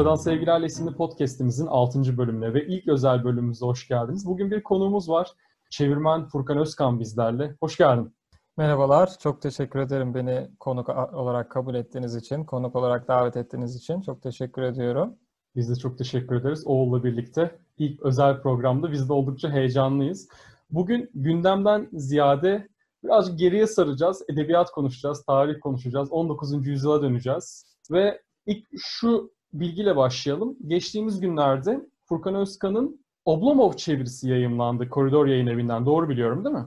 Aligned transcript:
Rusya'dan 0.00 0.16
Sevgilerle 0.16 0.66
isimli 0.66 0.92
podcastimizin 0.94 1.66
6. 1.66 2.18
bölümüne 2.18 2.54
ve 2.54 2.66
ilk 2.66 2.88
özel 2.88 3.24
bölümümüze 3.24 3.66
hoş 3.66 3.88
geldiniz. 3.88 4.26
Bugün 4.26 4.50
bir 4.50 4.62
konuğumuz 4.62 5.08
var. 5.08 5.32
Çevirmen 5.70 6.26
Furkan 6.28 6.58
Özkan 6.58 7.00
bizlerle. 7.00 7.56
Hoş 7.60 7.76
geldin. 7.76 8.14
Merhabalar. 8.56 9.18
Çok 9.18 9.42
teşekkür 9.42 9.78
ederim 9.78 10.14
beni 10.14 10.48
konuk 10.60 10.88
olarak 10.88 11.50
kabul 11.50 11.74
ettiğiniz 11.74 12.16
için, 12.16 12.44
konuk 12.44 12.76
olarak 12.76 13.08
davet 13.08 13.36
ettiğiniz 13.36 13.76
için. 13.76 14.00
Çok 14.00 14.22
teşekkür 14.22 14.62
ediyorum. 14.62 15.14
Biz 15.56 15.70
de 15.70 15.74
çok 15.76 15.98
teşekkür 15.98 16.36
ederiz. 16.36 16.62
Oğul'la 16.66 17.04
birlikte 17.04 17.58
ilk 17.78 18.02
özel 18.02 18.42
programda 18.42 18.92
biz 18.92 19.08
de 19.08 19.12
oldukça 19.12 19.50
heyecanlıyız. 19.50 20.28
Bugün 20.70 21.10
gündemden 21.14 21.88
ziyade 21.92 22.68
birazcık 23.04 23.38
geriye 23.38 23.66
saracağız. 23.66 24.22
Edebiyat 24.28 24.70
konuşacağız, 24.70 25.24
tarih 25.24 25.60
konuşacağız. 25.60 26.12
19. 26.12 26.66
yüzyıla 26.66 27.02
döneceğiz. 27.02 27.64
Ve 27.90 28.22
ilk 28.46 28.66
şu 28.78 29.30
bilgiyle 29.52 29.96
başlayalım. 29.96 30.56
Geçtiğimiz 30.66 31.20
günlerde 31.20 31.80
Furkan 32.04 32.34
Özkan'ın 32.34 33.04
Oblomov 33.24 33.72
çevirisi 33.72 34.28
yayımlandı 34.28 34.88
Koridor 34.88 35.26
Yayın 35.26 35.46
Evi'nden. 35.46 35.86
Doğru 35.86 36.08
biliyorum 36.08 36.44
değil 36.44 36.56
mi? 36.56 36.66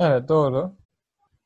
Evet 0.00 0.28
doğru. 0.28 0.72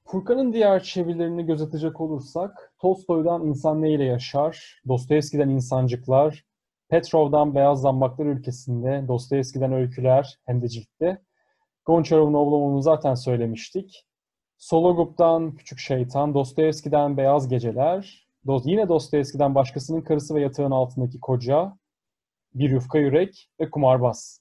Furkan'ın 0.07 0.53
diğer 0.53 0.83
çevirilerini 0.83 1.47
gözetecek 1.47 2.01
olursak 2.01 2.75
Tolstoy'dan 2.81 3.47
İnsan 3.47 3.83
Neyle 3.83 4.05
Yaşar, 4.05 4.81
Dostoyevski'den 4.89 5.49
İnsancıklar, 5.49 6.45
Petrov'dan 6.89 7.55
Beyaz 7.55 7.81
Zambaklar 7.81 8.27
Ülkesi'nde, 8.27 9.05
Dostoyevski'den 9.09 9.73
Öyküler 9.73 10.39
hem 10.47 10.63
de 10.63 10.69
ciltte, 10.69 11.23
Gonçarov'un 11.85 12.35
Oblomov'unu 12.35 12.83
zaten 12.83 13.15
söylemiştik. 13.15 14.07
Sologub'dan 14.59 15.55
Küçük 15.55 15.79
Şeytan, 15.79 16.35
Dostoyevski'den 16.35 17.17
Beyaz 17.17 17.49
Geceler, 17.49 18.24
yine 18.65 18.89
Dostoyevski'den 18.89 19.55
Başkasının 19.55 20.01
Karısı 20.01 20.35
ve 20.35 20.41
Yatağın 20.41 20.71
Altındaki 20.71 21.21
Koca, 21.21 21.77
Bir 22.55 22.71
Yufka 22.71 22.99
Yürek 22.99 23.51
ve 23.61 23.71
Kumarbaz. 23.71 24.41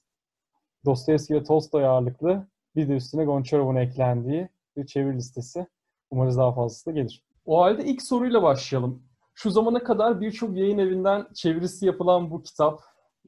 Dostoyevski 0.84 1.34
ve 1.34 1.42
Tolstoy 1.44 1.86
ağırlıklı 1.86 2.48
bir 2.76 2.88
de 2.88 2.92
üstüne 2.92 3.24
Gonçarov'un 3.24 3.76
eklendiği 3.76 4.48
bir 4.76 4.86
çevir 4.86 5.14
listesi. 5.14 5.66
Umarız 6.10 6.36
daha 6.36 6.52
fazlası 6.52 6.86
da 6.86 6.90
gelir. 6.90 7.24
O 7.44 7.60
halde 7.60 7.84
ilk 7.84 8.02
soruyla 8.02 8.42
başlayalım. 8.42 9.02
Şu 9.34 9.50
zamana 9.50 9.82
kadar 9.82 10.20
birçok 10.20 10.56
yayın 10.56 10.78
evinden 10.78 11.26
çevirisi 11.34 11.86
yapılan 11.86 12.30
bu 12.30 12.42
kitap, 12.42 12.80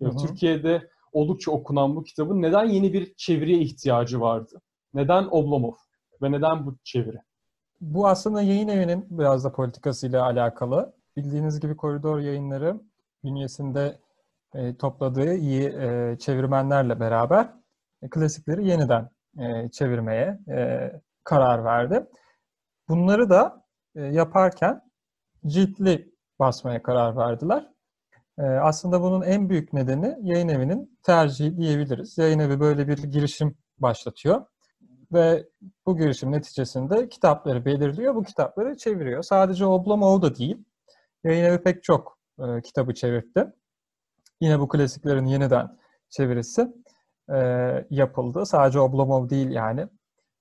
hı 0.03 0.09
hı. 0.09 0.17
Türkiye'de 0.17 0.91
oldukça 1.13 1.51
okunan 1.51 1.97
bu 1.97 2.05
kitabın 2.05 2.43
neden 2.43 2.65
yeni 2.65 2.93
bir 2.93 3.15
çeviriye 3.15 3.59
ihtiyacı 3.59 4.21
vardı? 4.21 4.61
Neden 4.95 5.29
Oblomov 5.31 5.75
ve 6.23 6.33
neden 6.33 6.67
bu 6.67 6.77
çeviri? 6.85 7.19
Bu 7.81 8.09
aslında 8.09 8.43
yayın 8.43 8.69
evinin 8.69 9.07
biraz 9.11 9.45
da 9.45 9.53
politikasıyla 9.53 10.25
alakalı. 10.25 10.95
Bildiğiniz 11.17 11.61
gibi 11.61 11.77
koridor 11.77 12.19
yayınları 12.19 12.81
bünyesinde 13.25 14.01
e, 14.55 14.77
topladığı 14.77 15.35
iyi 15.35 15.69
e, 15.69 16.17
çevirmenlerle 16.19 17.01
beraber 17.01 17.53
e, 18.03 18.11
klasikleri 18.11 18.69
yeniden 18.69 19.11
e, 19.39 19.71
çevirmeye 19.71 20.39
e, 20.49 20.93
karar 21.25 21.65
verdi. 21.65 22.07
Bunları 22.89 23.31
da 23.31 23.65
e, 23.95 24.03
yaparken 24.03 24.83
ciltli 25.47 26.15
basmaya 26.39 26.83
karar 26.83 27.17
verdiler. 27.17 27.73
E, 28.39 28.43
aslında 28.43 29.03
bunun 29.03 29.23
en 29.23 29.49
büyük 29.49 29.73
nedeni 29.73 30.17
yayın 30.23 30.49
evinin 30.49 30.99
tercihi 31.03 31.57
diyebiliriz. 31.57 32.19
Yayın 32.19 32.39
evi 32.39 32.61
böyle 32.61 32.89
bir 32.89 32.99
girişim 32.99 33.59
başlatıyor 33.79 34.47
ve 35.17 35.49
bu 35.87 35.97
girişim 35.97 36.33
neticesinde 36.33 37.09
kitapları 37.09 37.65
belirliyor, 37.65 38.15
bu 38.15 38.23
kitapları 38.23 38.77
çeviriyor. 38.77 39.23
Sadece 39.23 39.67
Oblomov 39.67 40.23
da 40.23 40.37
değil, 40.37 40.65
yayın 41.25 41.45
evi 41.45 41.63
pek 41.63 41.85
çok 41.85 42.19
e, 42.39 42.63
kitabı 42.63 42.95
çevirdi. 42.95 43.53
Yine 44.41 44.61
bu 44.61 44.69
klasiklerin 44.69 45.25
yeniden 45.25 45.79
çevirisi 46.11 46.69
e, 47.35 47.39
yapıldı. 47.91 48.47
Sadece 48.47 48.81
Oblomov 48.81 49.29
değil 49.29 49.51
yani. 49.51 49.81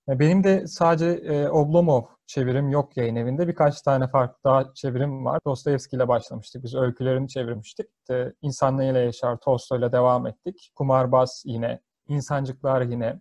E, 0.09 0.19
benim 0.19 0.43
de 0.43 0.67
sadece 0.67 1.05
e, 1.05 1.49
Oblomov 1.49 2.01
çevirim 2.27 2.69
yok 2.69 2.97
yayın 2.97 3.15
evinde. 3.15 3.47
Birkaç 3.47 3.81
tane 3.81 4.07
farklı 4.07 4.43
daha 4.43 4.73
çevirim 4.73 5.25
var. 5.25 5.39
Dostoyevski 5.47 5.95
ile 5.95 6.07
başlamıştık. 6.07 6.63
Biz 6.63 6.75
öykülerini 6.75 7.27
çevirmiştik. 7.27 7.87
İşte 7.99 8.33
İnsan 8.41 8.77
Neyle 8.77 8.99
Yaşar, 8.99 9.37
Tolstoy 9.37 9.79
ile 9.79 9.91
devam 9.91 10.27
ettik. 10.27 10.71
Kumarbaz 10.75 11.43
yine, 11.45 11.81
İnsancıklar 12.07 12.81
yine 12.81 13.05
e, 13.05 13.19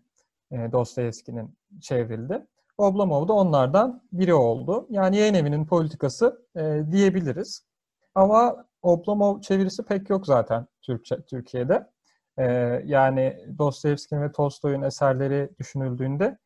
Dostoyevski'nin 0.52 1.58
çevrildi. 1.80 2.46
Oblomov 2.78 3.28
da 3.28 3.32
onlardan 3.32 4.02
biri 4.12 4.34
oldu. 4.34 4.86
Yani 4.90 5.16
yayın 5.16 5.34
evinin 5.34 5.66
politikası 5.66 6.46
e, 6.56 6.82
diyebiliriz. 6.90 7.64
Ama 8.14 8.66
Oblomov 8.82 9.40
çevirisi 9.40 9.84
pek 9.84 10.10
yok 10.10 10.26
zaten 10.26 10.66
Türkçe, 10.82 11.22
Türkiye'de. 11.22 11.90
E, 12.38 12.44
yani 12.84 13.46
Dostoyevski'nin 13.58 14.22
ve 14.22 14.32
Tolstoy'un 14.32 14.82
eserleri 14.82 15.50
düşünüldüğünde 15.58 16.38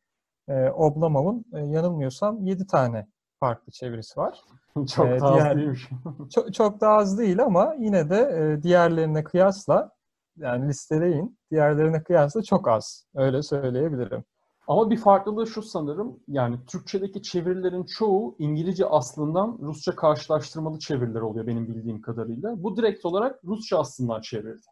e, 0.47 0.69
Oblomov'un 0.69 1.45
e, 1.53 1.59
yanılmıyorsam 1.59 2.45
7 2.45 2.67
tane 2.67 3.07
farklı 3.39 3.71
çevirisi 3.71 4.19
var. 4.19 4.41
çok 4.95 5.07
e, 5.07 5.19
da 5.19 5.33
diğer, 5.33 5.51
az 5.51 5.57
değilmiş. 5.57 5.89
çok, 6.33 6.53
çok 6.53 6.81
da 6.81 6.89
az 6.89 7.17
değil 7.19 7.43
ama 7.43 7.75
yine 7.79 8.09
de 8.09 8.17
e, 8.17 8.63
diğerlerine 8.63 9.23
kıyasla 9.23 9.91
yani 10.37 10.67
listeleyin 10.67 11.37
diğerlerine 11.51 12.03
kıyasla 12.03 12.43
çok 12.43 12.67
az. 12.67 13.05
Öyle 13.15 13.43
söyleyebilirim. 13.43 14.23
Ama 14.67 14.89
bir 14.89 14.97
farklılığı 14.97 15.47
şu 15.47 15.61
sanırım. 15.61 16.19
Yani 16.27 16.65
Türkçedeki 16.67 17.21
çevirilerin 17.21 17.83
çoğu 17.83 18.35
İngilizce 18.39 18.85
aslından 18.85 19.57
Rusça 19.61 19.95
karşılaştırmalı 19.95 20.79
çeviriler 20.79 21.21
oluyor 21.21 21.47
benim 21.47 21.67
bildiğim 21.67 22.01
kadarıyla. 22.01 22.63
Bu 22.63 22.77
direkt 22.77 23.05
olarak 23.05 23.39
Rusça 23.43 23.79
aslından 23.79 24.21
çevrildi. 24.21 24.65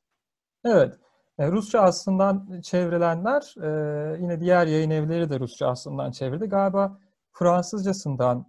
Evet. 0.65 0.95
E, 1.39 1.51
Rusça 1.51 1.79
aslından 1.79 2.61
çevrilenler 2.61 3.55
e, 3.63 4.21
yine 4.21 4.39
diğer 4.39 4.67
yayın 4.67 4.89
evleri 4.89 5.29
de 5.29 5.39
Rusça 5.39 5.67
aslından 5.67 6.11
çevirdi. 6.11 6.45
Galiba 6.45 6.99
Fransızcasından 7.31 8.45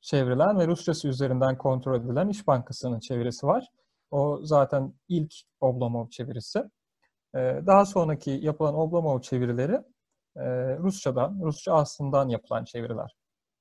çevrilen 0.00 0.58
ve 0.58 0.66
Rusçası 0.66 1.08
üzerinden 1.08 1.58
kontrol 1.58 2.00
edilen 2.00 2.28
İş 2.28 2.46
Bankası'nın 2.46 3.00
çevirisi 3.00 3.46
var. 3.46 3.68
O 4.12 4.40
zaten 4.42 4.94
ilk 5.08 5.34
Oblomov 5.60 6.08
çevirisi. 6.08 6.58
E, 7.34 7.38
daha 7.66 7.86
sonraki 7.86 8.30
yapılan 8.30 8.74
Oblomov 8.74 9.20
çevirileri 9.20 9.78
Rusçadan, 10.78 11.40
Rusça 11.42 11.74
aslından 11.74 12.28
yapılan 12.28 12.64
çeviriler. 12.64 13.16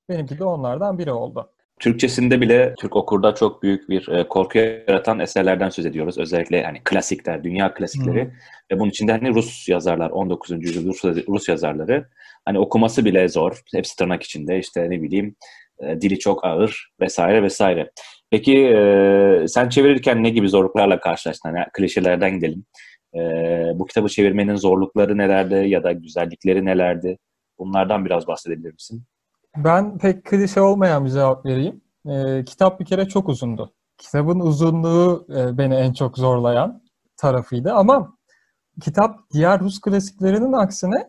Benimki 0.09 0.39
de 0.39 0.43
onlardan 0.43 0.99
biri 0.99 1.11
oldu. 1.11 1.51
Türkçesinde 1.79 2.41
bile 2.41 2.75
Türk 2.77 2.95
okurda 2.95 3.35
çok 3.35 3.63
büyük 3.63 3.89
bir 3.89 4.07
e, 4.07 4.27
korku 4.27 4.57
yaratan 4.57 5.19
eserlerden 5.19 5.69
söz 5.69 5.85
ediyoruz. 5.85 6.17
Özellikle 6.17 6.63
hani 6.63 6.81
klasikler, 6.83 7.43
dünya 7.43 7.73
klasikleri 7.73 8.23
hmm. 8.23 8.31
ve 8.71 8.79
bunun 8.79 8.89
içinde 8.89 9.11
hani 9.11 9.33
Rus 9.33 9.69
yazarlar, 9.69 10.09
19. 10.09 10.51
yüzyıl 10.51 10.87
Rus, 10.87 11.03
Rus 11.03 11.49
yazarları. 11.49 12.09
Hani 12.45 12.59
okuması 12.59 13.05
bile 13.05 13.27
zor. 13.27 13.61
Hepsi 13.75 13.95
tırnak 13.95 14.23
içinde. 14.23 14.59
İşte 14.59 14.89
ne 14.89 15.01
bileyim 15.01 15.35
e, 15.79 16.01
dili 16.01 16.19
çok 16.19 16.45
ağır 16.45 16.91
vesaire 16.99 17.43
vesaire. 17.43 17.91
Peki 18.31 18.57
e, 18.57 19.45
sen 19.47 19.69
çevirirken 19.69 20.23
ne 20.23 20.29
gibi 20.29 20.49
zorluklarla 20.49 20.99
karşılaştın? 20.99 21.49
Hani 21.49 21.65
klişelerden 21.73 22.35
gidelim. 22.35 22.65
E, 23.15 23.19
bu 23.75 23.85
kitabı 23.85 24.09
çevirmenin 24.09 24.55
zorlukları 24.55 25.17
nelerdi 25.17 25.69
ya 25.69 25.83
da 25.83 25.91
güzellikleri 25.91 26.65
nelerdi? 26.65 27.17
Bunlardan 27.59 28.05
biraz 28.05 28.27
bahsedebilir 28.27 28.73
misin? 28.73 29.03
Ben 29.57 29.97
pek 29.97 30.25
klişe 30.25 30.61
olmayan 30.61 31.05
bir 31.05 31.09
cevap 31.09 31.45
vereyim. 31.45 31.81
E, 32.05 32.45
kitap 32.45 32.79
bir 32.79 32.85
kere 32.85 33.07
çok 33.07 33.29
uzundu. 33.29 33.73
Kitabın 33.97 34.39
uzunluğu 34.39 35.27
e, 35.29 35.57
beni 35.57 35.75
en 35.75 35.93
çok 35.93 36.17
zorlayan 36.17 36.83
tarafıydı 37.17 37.73
ama 37.73 38.17
kitap 38.81 39.19
diğer 39.33 39.59
Rus 39.59 39.81
klasiklerinin 39.81 40.53
aksine 40.53 41.07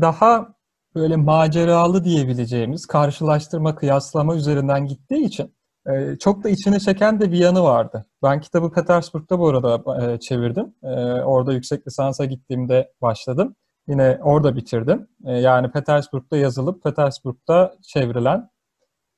daha 0.00 0.54
böyle 0.94 1.16
maceralı 1.16 2.04
diyebileceğimiz 2.04 2.86
karşılaştırma, 2.86 3.74
kıyaslama 3.74 4.36
üzerinden 4.36 4.86
gittiği 4.86 5.24
için 5.24 5.54
e, 5.86 6.16
çok 6.18 6.44
da 6.44 6.48
içine 6.48 6.80
çeken 6.80 7.20
de 7.20 7.32
bir 7.32 7.38
yanı 7.38 7.62
vardı. 7.62 8.06
Ben 8.22 8.40
kitabı 8.40 8.72
Petersburg'da 8.72 9.38
bu 9.38 9.48
arada 9.48 10.12
e, 10.12 10.20
çevirdim. 10.20 10.74
E, 10.82 10.94
orada 11.22 11.52
yüksek 11.52 11.86
lisansa 11.86 12.24
gittiğimde 12.24 12.92
başladım. 13.02 13.56
Yine 13.88 14.18
orada 14.22 14.56
bitirdim. 14.56 15.08
E, 15.26 15.32
yani 15.32 15.70
Petersburg'da 15.70 16.36
yazılıp 16.36 16.82
Petersburg'da 16.82 17.74
çevrilen 17.82 18.50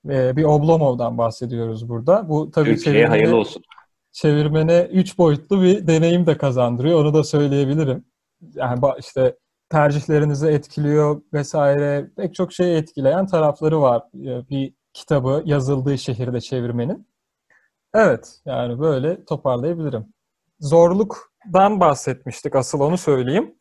e, 0.09 0.37
bir 0.37 0.45
Oblomov'dan 0.45 1.19
bahsediyoruz 1.19 1.89
burada. 1.89 2.29
Bu 2.29 2.51
tabii 2.51 2.77
Türkiye'ye 2.77 3.07
hayırlı 3.07 3.37
olsun. 3.37 3.63
Çevirmene 4.13 4.89
üç 4.93 5.19
boyutlu 5.19 5.63
bir 5.63 5.87
deneyim 5.87 6.27
de 6.27 6.37
kazandırıyor. 6.37 7.01
Onu 7.01 7.15
da 7.15 7.25
söyleyebilirim. 7.25 8.05
Yani 8.55 8.81
işte 8.99 9.37
tercihlerinizi 9.71 10.47
etkiliyor 10.47 11.23
vesaire 11.33 12.11
pek 12.17 12.35
çok 12.35 12.53
şeyi 12.53 12.77
etkileyen 12.77 13.27
tarafları 13.27 13.81
var 13.81 14.03
bir 14.51 14.75
kitabı 14.93 15.43
yazıldığı 15.45 15.99
şehirde 15.99 16.41
çevirmenin. 16.41 17.09
Evet 17.95 18.41
yani 18.45 18.81
böyle 18.81 19.25
toparlayabilirim. 19.25 20.07
Zorluktan 20.61 21.81
bahsetmiştik 21.81 22.57
asıl 22.57 22.81
onu 22.81 22.99
söyleyeyim. 22.99 23.55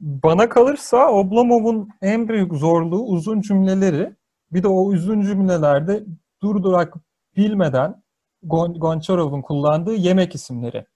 Bana 0.00 0.48
kalırsa 0.48 1.10
Oblomov'un 1.10 1.88
en 2.02 2.28
büyük 2.28 2.54
zorluğu 2.54 3.02
uzun 3.02 3.40
cümleleri. 3.40 4.16
Bir 4.52 4.62
de 4.62 4.68
o 4.68 4.84
uzun 4.84 5.20
cümlelerde 5.20 6.04
durdurak 6.42 6.94
bilmeden 7.36 8.02
Gon 8.42 8.74
Gonçarov'un 8.74 9.42
kullandığı 9.42 9.94
yemek 9.94 10.34
isimleri. 10.34 10.86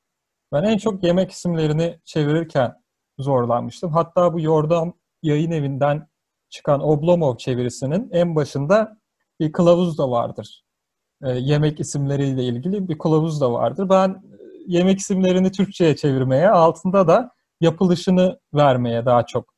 Ben 0.52 0.62
en 0.62 0.79
çok 0.79 1.05
yemek 1.05 1.31
isimlerini 1.31 2.00
çevirirken 2.05 2.82
zorlanmıştım. 3.19 3.93
Hatta 3.93 4.32
bu 4.32 4.40
Yordam 4.40 4.93
yayın 5.23 5.50
evinden 5.50 6.08
çıkan 6.49 6.81
Oblomov 6.81 7.37
çevirisinin 7.37 8.08
en 8.12 8.37
başında 8.37 8.98
bir 9.40 9.52
kılavuz 9.52 9.99
da 9.99 10.11
vardır. 10.11 10.62
E, 11.23 11.31
yemek 11.31 11.81
isimleriyle 11.81 12.44
ilgili 12.44 12.88
bir 12.88 12.99
kılavuz 12.99 13.40
da 13.40 13.52
vardır. 13.52 13.88
Ben 13.88 14.08
e, 14.08 14.37
yemek 14.67 14.99
isimlerini 14.99 15.52
Türkçe'ye 15.52 15.96
çevirmeye, 15.96 16.50
altında 16.50 17.08
da 17.08 17.31
yapılışını 17.61 18.38
vermeye 18.55 19.06
daha 19.06 19.26
çok 19.26 19.55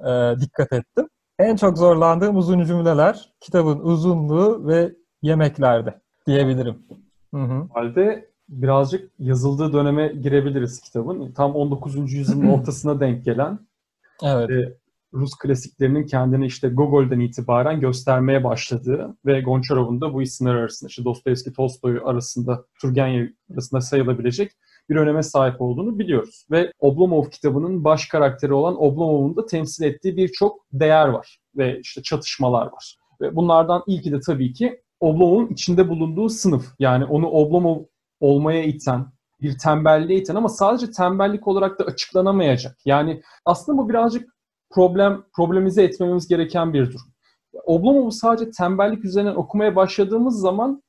e, 0.00 0.34
dikkat 0.40 0.72
ettim. 0.72 1.08
En 1.38 1.56
çok 1.56 1.78
zorlandığım 1.78 2.36
uzun 2.36 2.64
cümleler 2.64 3.32
kitabın 3.40 3.80
uzunluğu 3.80 4.66
ve 4.66 4.92
yemeklerde 5.22 6.00
diyebilirim. 6.26 6.86
Hı 7.34 7.40
hı. 7.40 7.68
Halde 7.74 8.30
birazcık 8.48 9.12
yazıldığı 9.18 9.72
döneme 9.72 10.08
girebiliriz 10.08 10.80
kitabın. 10.80 11.32
Tam 11.32 11.54
19. 11.54 12.12
yüzyılın 12.12 12.48
ortasına 12.58 13.00
denk 13.00 13.24
gelen 13.24 13.58
evet. 14.22 14.50
e, 14.50 14.78
Rus 15.14 15.34
klasiklerinin 15.38 16.06
kendini 16.06 16.46
işte 16.46 16.68
Gogol'den 16.68 17.20
itibaren 17.20 17.80
göstermeye 17.80 18.44
başladığı 18.44 19.16
ve 19.26 19.40
Gonçarov'un 19.40 20.00
da 20.00 20.14
bu 20.14 20.22
isimler 20.22 20.54
arasında 20.54 20.88
işte 20.88 21.04
Dostoyevski, 21.04 21.52
Tolstoy 21.52 22.00
arasında, 22.04 22.64
Turgenev 22.80 23.28
arasında 23.52 23.80
sayılabilecek 23.80 24.52
bir 24.88 24.96
öneme 24.96 25.22
sahip 25.22 25.60
olduğunu 25.60 25.98
biliyoruz. 25.98 26.46
Ve 26.50 26.72
Oblomov 26.78 27.24
kitabının 27.24 27.84
baş 27.84 28.06
karakteri 28.06 28.52
olan 28.52 28.82
Oblomov'un 28.82 29.36
da 29.36 29.46
temsil 29.46 29.84
ettiği 29.84 30.16
birçok 30.16 30.66
değer 30.72 31.08
var 31.08 31.38
ve 31.56 31.80
işte 31.80 32.02
çatışmalar 32.02 32.66
var. 32.66 32.96
Ve 33.20 33.36
bunlardan 33.36 33.82
ilki 33.86 34.12
de 34.12 34.20
tabii 34.20 34.52
ki 34.52 34.80
Oblomov'un 35.00 35.46
içinde 35.46 35.88
bulunduğu 35.88 36.28
sınıf. 36.28 36.66
Yani 36.78 37.04
onu 37.04 37.26
Oblomov 37.26 37.78
olmaya 38.20 38.62
iten, 38.62 39.06
bir 39.40 39.58
tembelliğe 39.58 40.18
iten 40.18 40.34
ama 40.34 40.48
sadece 40.48 40.90
tembellik 40.90 41.48
olarak 41.48 41.78
da 41.78 41.84
açıklanamayacak. 41.84 42.78
Yani 42.84 43.22
aslında 43.44 43.78
bu 43.78 43.88
birazcık 43.88 44.33
problem 44.74 45.24
problemize 45.36 45.82
etmemiz 45.82 46.28
gereken 46.28 46.72
bir 46.72 46.86
durum. 46.86 47.14
Oblomov'u 47.64 48.12
sadece 48.12 48.50
tembellik 48.50 49.04
üzerinden 49.04 49.34
okumaya 49.34 49.76
başladığımız 49.76 50.40
zaman 50.40 50.82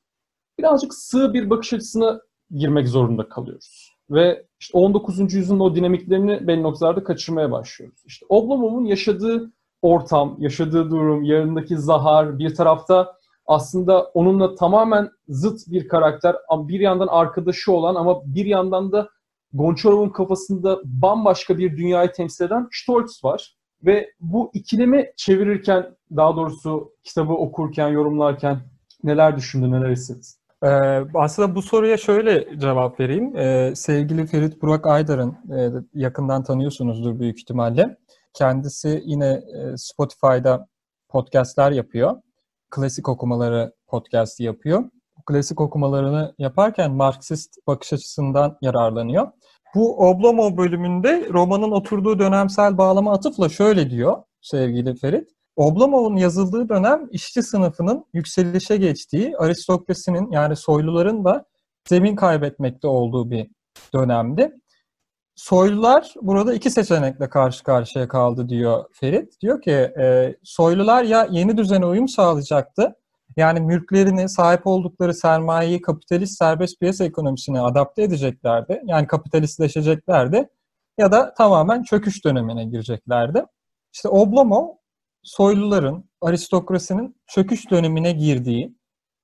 birazcık 0.59 0.93
sığ 0.93 1.33
bir 1.33 1.49
bakış 1.49 1.73
açısına 1.73 2.21
girmek 2.51 2.87
zorunda 2.87 3.29
kalıyoruz. 3.29 3.95
Ve 4.09 4.45
işte 4.59 4.77
19. 4.77 5.33
yüzyılın 5.33 5.59
o 5.59 5.75
dinamiklerini 5.75 6.47
belli 6.47 6.63
noktalarda 6.63 7.03
kaçırmaya 7.03 7.51
başlıyoruz. 7.51 8.03
İşte 8.05 8.25
Oblomov'un 8.29 8.85
yaşadığı 8.85 9.51
ortam, 9.81 10.35
yaşadığı 10.39 10.89
durum, 10.89 11.23
yanındaki 11.23 11.77
Zahar, 11.77 12.39
bir 12.39 12.55
tarafta 12.55 13.15
aslında 13.47 14.03
onunla 14.03 14.55
tamamen 14.55 15.09
zıt 15.27 15.59
bir 15.67 15.87
karakter, 15.87 16.35
bir 16.51 16.79
yandan 16.79 17.07
arkadaşı 17.07 17.71
olan 17.71 17.95
ama 17.95 18.21
bir 18.25 18.45
yandan 18.45 18.91
da 18.91 19.09
Gonçarov'un 19.53 20.09
kafasında 20.09 20.81
bambaşka 20.83 21.57
bir 21.57 21.77
dünyayı 21.77 22.11
temsil 22.11 22.45
eden 22.45 22.67
Stoltz 22.71 23.23
var. 23.23 23.55
Ve 23.85 24.09
bu 24.19 24.51
ikilemi 24.53 25.11
çevirirken, 25.15 25.95
daha 26.15 26.35
doğrusu 26.35 26.91
kitabı 27.03 27.33
okurken, 27.33 27.89
yorumlarken 27.89 28.59
neler 29.03 29.37
düşündün, 29.37 29.71
neler 29.71 29.89
hissettin? 29.89 30.45
Ee, 30.63 30.67
aslında 31.13 31.55
bu 31.55 31.61
soruya 31.61 31.97
şöyle 31.97 32.59
cevap 32.59 32.99
vereyim. 32.99 33.37
Ee, 33.37 33.73
sevgili 33.75 34.25
Ferit 34.27 34.61
Burak 34.61 34.87
Aydar'ın 34.87 35.31
e, 35.57 35.69
yakından 35.93 36.43
tanıyorsunuzdur 36.43 37.19
büyük 37.19 37.39
ihtimalle. 37.39 37.97
Kendisi 38.33 39.01
yine 39.05 39.27
e, 39.27 39.77
Spotify'da 39.77 40.67
podcastler 41.09 41.71
yapıyor. 41.71 42.21
Klasik 42.69 43.09
okumaları 43.09 43.73
podcast'i 43.87 44.43
yapıyor. 44.43 44.83
Klasik 45.25 45.61
okumalarını 45.61 46.35
yaparken 46.37 46.91
Marksist 46.91 47.57
bakış 47.67 47.93
açısından 47.93 48.57
yararlanıyor. 48.61 49.27
Bu 49.75 50.09
Oblomov 50.09 50.57
bölümünde 50.57 51.27
romanın 51.33 51.71
oturduğu 51.71 52.19
dönemsel 52.19 52.77
bağlama 52.77 53.13
atıfla 53.13 53.49
şöyle 53.49 53.89
diyor 53.89 54.17
sevgili 54.41 54.95
Ferit. 54.95 55.29
Oblomov'un 55.55 56.15
yazıldığı 56.15 56.69
dönem 56.69 57.07
işçi 57.11 57.43
sınıfının 57.43 58.05
yükselişe 58.13 58.77
geçtiği, 58.77 59.37
aristokrasinin 59.37 60.31
yani 60.31 60.55
soyluların 60.55 61.25
da 61.25 61.45
zemin 61.89 62.15
kaybetmekte 62.15 62.87
olduğu 62.87 63.31
bir 63.31 63.47
dönemdi. 63.93 64.51
Soylular 65.35 66.13
burada 66.21 66.53
iki 66.53 66.69
seçenekle 66.69 67.29
karşı 67.29 67.63
karşıya 67.63 68.07
kaldı 68.07 68.49
diyor 68.49 68.85
Ferit. 68.93 69.41
Diyor 69.41 69.61
ki 69.61 69.71
e, 69.71 70.35
soylular 70.43 71.03
ya 71.03 71.27
yeni 71.31 71.57
düzene 71.57 71.85
uyum 71.85 72.07
sağlayacaktı. 72.07 72.95
Yani 73.37 73.59
mülklerini, 73.59 74.29
sahip 74.29 74.67
oldukları 74.67 75.13
sermayeyi 75.13 75.81
kapitalist 75.81 76.37
serbest 76.37 76.79
piyasa 76.79 77.05
ekonomisine 77.05 77.61
adapte 77.61 78.03
edeceklerdi. 78.03 78.81
Yani 78.85 79.07
kapitalistleşeceklerdi. 79.07 80.49
Ya 80.97 81.11
da 81.11 81.33
tamamen 81.33 81.83
çöküş 81.83 82.25
dönemine 82.25 82.65
gireceklerdi. 82.65 83.45
İşte 83.93 84.09
Oblomov 84.09 84.67
soyluların, 85.23 86.09
aristokrasinin 86.21 87.15
çöküş 87.27 87.71
dönemine 87.71 88.11
girdiği 88.11 88.75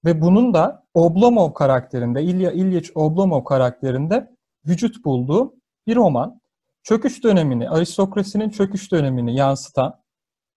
ve 0.05 0.21
bunun 0.21 0.53
da 0.53 0.83
Oblomov 0.93 1.53
karakterinde, 1.53 2.23
İlya 2.23 2.51
İlyich 2.51 2.89
Oblomov 2.95 3.43
karakterinde 3.43 4.31
vücut 4.67 5.05
bulduğu 5.05 5.53
bir 5.87 5.95
roman. 5.95 6.41
Çöküş 6.83 7.23
dönemini, 7.23 7.69
aristokrasinin 7.69 8.49
çöküş 8.49 8.91
dönemini 8.91 9.35
yansıtan 9.35 10.01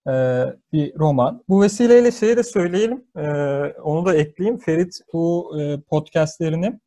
e, 0.08 0.44
bir 0.72 0.98
roman. 0.98 1.44
Bu 1.48 1.62
vesileyle 1.62 2.12
şeyi 2.12 2.36
de 2.36 2.42
söyleyelim, 2.42 3.04
e, 3.16 3.26
onu 3.82 4.06
da 4.06 4.14
ekleyeyim. 4.14 4.58
Ferit 4.58 4.98
bu 5.12 5.54
e, 5.60 5.80
podcastlerini 5.80 6.80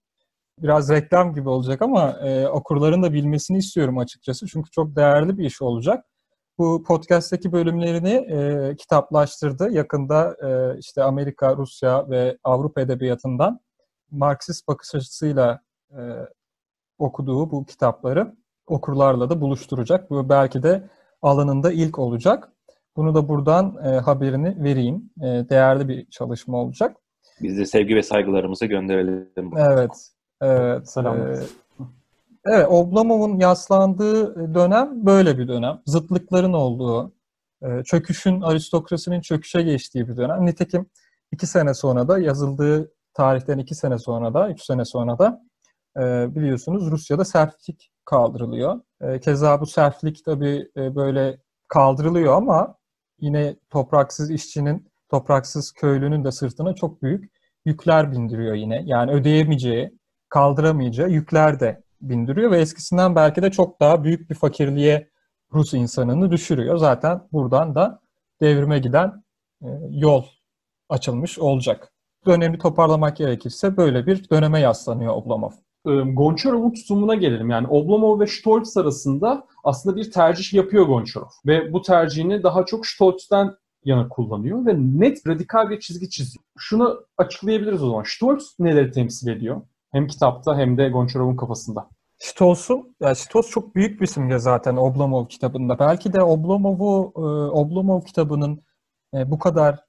biraz 0.59 0.89
reklam 0.89 1.33
gibi 1.33 1.49
olacak 1.49 1.81
ama 1.81 2.11
e, 2.11 2.47
okurların 2.47 3.03
da 3.03 3.13
bilmesini 3.13 3.57
istiyorum 3.57 3.97
açıkçası. 3.97 4.47
Çünkü 4.47 4.71
çok 4.71 4.95
değerli 4.95 5.37
bir 5.37 5.45
iş 5.45 5.61
olacak 5.61 6.05
bu 6.57 6.83
podcast'teki 6.83 7.51
bölümlerini 7.51 8.13
e, 8.13 8.75
kitaplaştırdı. 8.75 9.71
Yakında 9.71 10.35
e, 10.43 10.79
işte 10.79 11.03
Amerika, 11.03 11.57
Rusya 11.57 12.09
ve 12.09 12.37
Avrupa 12.43 12.81
edebiyatından 12.81 13.59
Marksist 14.11 14.67
bakış 14.67 14.95
açısıyla 14.95 15.61
e, 15.91 15.99
okuduğu 16.97 17.51
bu 17.51 17.65
kitapları 17.65 18.35
okurlarla 18.67 19.29
da 19.29 19.41
buluşturacak. 19.41 20.09
Bu 20.09 20.29
belki 20.29 20.63
de 20.63 20.89
alanında 21.21 21.71
ilk 21.71 22.00
olacak. 22.00 22.51
Bunu 22.98 23.16
da 23.16 23.27
buradan 23.27 23.77
e, 23.86 23.89
haberini 23.89 24.63
vereyim. 24.63 25.10
E, 25.22 25.25
değerli 25.25 25.88
bir 25.88 26.10
çalışma 26.10 26.58
olacak. 26.58 26.98
Biz 27.42 27.58
de 27.58 27.66
sevgi 27.66 27.96
ve 27.96 28.04
saygılarımızı 28.04 28.66
gönderelim. 28.66 29.51
Evet. 29.58 29.92
Evet. 30.42 30.89
Selam. 30.89 31.18
E, 31.18 31.36
Evet, 32.50 32.68
Oblomov'un 32.70 33.39
yaslandığı 33.39 34.54
dönem 34.54 35.06
böyle 35.06 35.38
bir 35.38 35.48
dönem. 35.48 35.82
Zıtlıkların 35.86 36.54
olduğu, 36.54 37.13
e, 37.62 37.84
çöküşün, 37.84 38.42
aristokrasinin 38.42 39.22
çöküşe 39.22 39.62
geçtiği 39.62 40.08
bir 40.08 40.18
dönem. 40.18 40.46
Nitekim 40.46 40.86
iki 41.32 41.48
sene 41.48 41.74
sonra 41.74 42.08
da 42.08 42.20
yazıldığı 42.20 42.92
tarihten 43.13 43.58
iki 43.58 43.75
sene 43.75 43.98
sonra 43.98 44.34
da, 44.34 44.50
üç 44.50 44.63
sene 44.63 44.86
sonra 44.86 45.20
da 45.20 45.42
e, 45.98 46.36
biliyorsunuz 46.36 46.92
Rusya'da 46.92 47.25
serflik 47.25 47.92
kaldırılıyor. 48.06 48.82
E, 49.01 49.20
keza 49.20 49.62
bu 49.62 49.66
serflik 49.66 50.25
tabii 50.25 50.72
böyle 50.75 51.38
kaldırılıyor 51.68 52.34
ama 52.34 52.76
yine 53.19 53.55
topraksız 53.69 54.31
işçinin, 54.31 54.88
topraksız 55.09 55.71
köylünün 55.71 56.24
de 56.24 56.31
sırtına 56.31 56.75
çok 56.75 57.01
büyük 57.01 57.31
yükler 57.65 58.12
bindiriyor 58.12 58.55
yine. 58.55 58.81
Yani 58.86 59.12
ödeyemeyeceği, 59.12 59.97
kaldıramayacağı 60.29 61.09
yükler 61.09 61.59
de 61.59 61.83
bindiriyor 62.01 62.51
ve 62.51 62.59
eskisinden 62.59 63.15
belki 63.15 63.41
de 63.41 63.51
çok 63.51 63.79
daha 63.79 64.03
büyük 64.03 64.29
bir 64.29 64.36
fakirliğe 64.36 65.09
Rus 65.53 65.74
insanını 65.74 66.31
düşürüyor. 66.31 66.77
Zaten 66.77 67.21
buradan 67.31 67.75
da 67.75 68.00
devrime 68.41 68.79
giden 68.79 69.24
e, 69.62 69.67
yol 69.89 70.24
açılmış 70.89 71.39
olacak. 71.39 71.91
Dönemi 72.25 72.57
toparlamak 72.57 73.17
gerekirse 73.17 73.77
böyle 73.77 74.05
bir 74.05 74.29
döneme 74.29 74.59
yaslanıyor 74.59 75.13
Oblomov. 75.13 75.51
E, 75.88 76.12
Gonçarov'un 76.12 76.72
tutumuna 76.72 77.15
gelelim. 77.15 77.50
Yani 77.50 77.67
Oblomov 77.67 78.20
ve 78.20 78.27
Stoltz 78.27 78.77
arasında 78.77 79.48
aslında 79.63 79.96
bir 79.96 80.12
tercih 80.12 80.53
yapıyor 80.53 80.86
Gonçarov. 80.86 81.29
Ve 81.46 81.74
bu 81.74 81.82
tercihini 81.82 82.44
daha 82.44 82.65
çok 82.65 82.88
Stoltz'ten 82.88 83.56
yana 83.84 84.10
kullanıyor 84.10 84.65
ve 84.65 84.74
net 84.75 85.27
radikal 85.27 85.70
bir 85.70 85.79
çizgi 85.79 86.10
çiziyor. 86.10 86.44
Şunu 86.58 87.06
açıklayabiliriz 87.17 87.84
o 87.84 87.89
zaman. 87.89 88.03
Stoltz 88.08 88.56
neleri 88.60 88.91
temsil 88.91 89.27
ediyor? 89.27 89.62
Hem 89.91 90.08
kitapta 90.08 90.58
hem 90.58 90.77
de 90.77 90.89
Gonçarov'un 90.89 91.36
kafasında. 91.36 91.89
Stolz'un, 92.17 92.96
ya 93.01 93.15
Stolz 93.15 93.50
çok 93.50 93.75
büyük 93.75 94.01
bir 94.01 94.06
simge 94.06 94.39
zaten 94.39 94.75
Oblomov 94.75 95.25
kitabında. 95.25 95.79
Belki 95.79 96.13
de 96.13 96.22
Oblomov'u, 96.22 97.12
e, 97.15 97.20
Oblomov 97.51 98.01
kitabının 98.01 98.63
e, 99.13 99.32
bu 99.32 99.39
kadar 99.39 99.79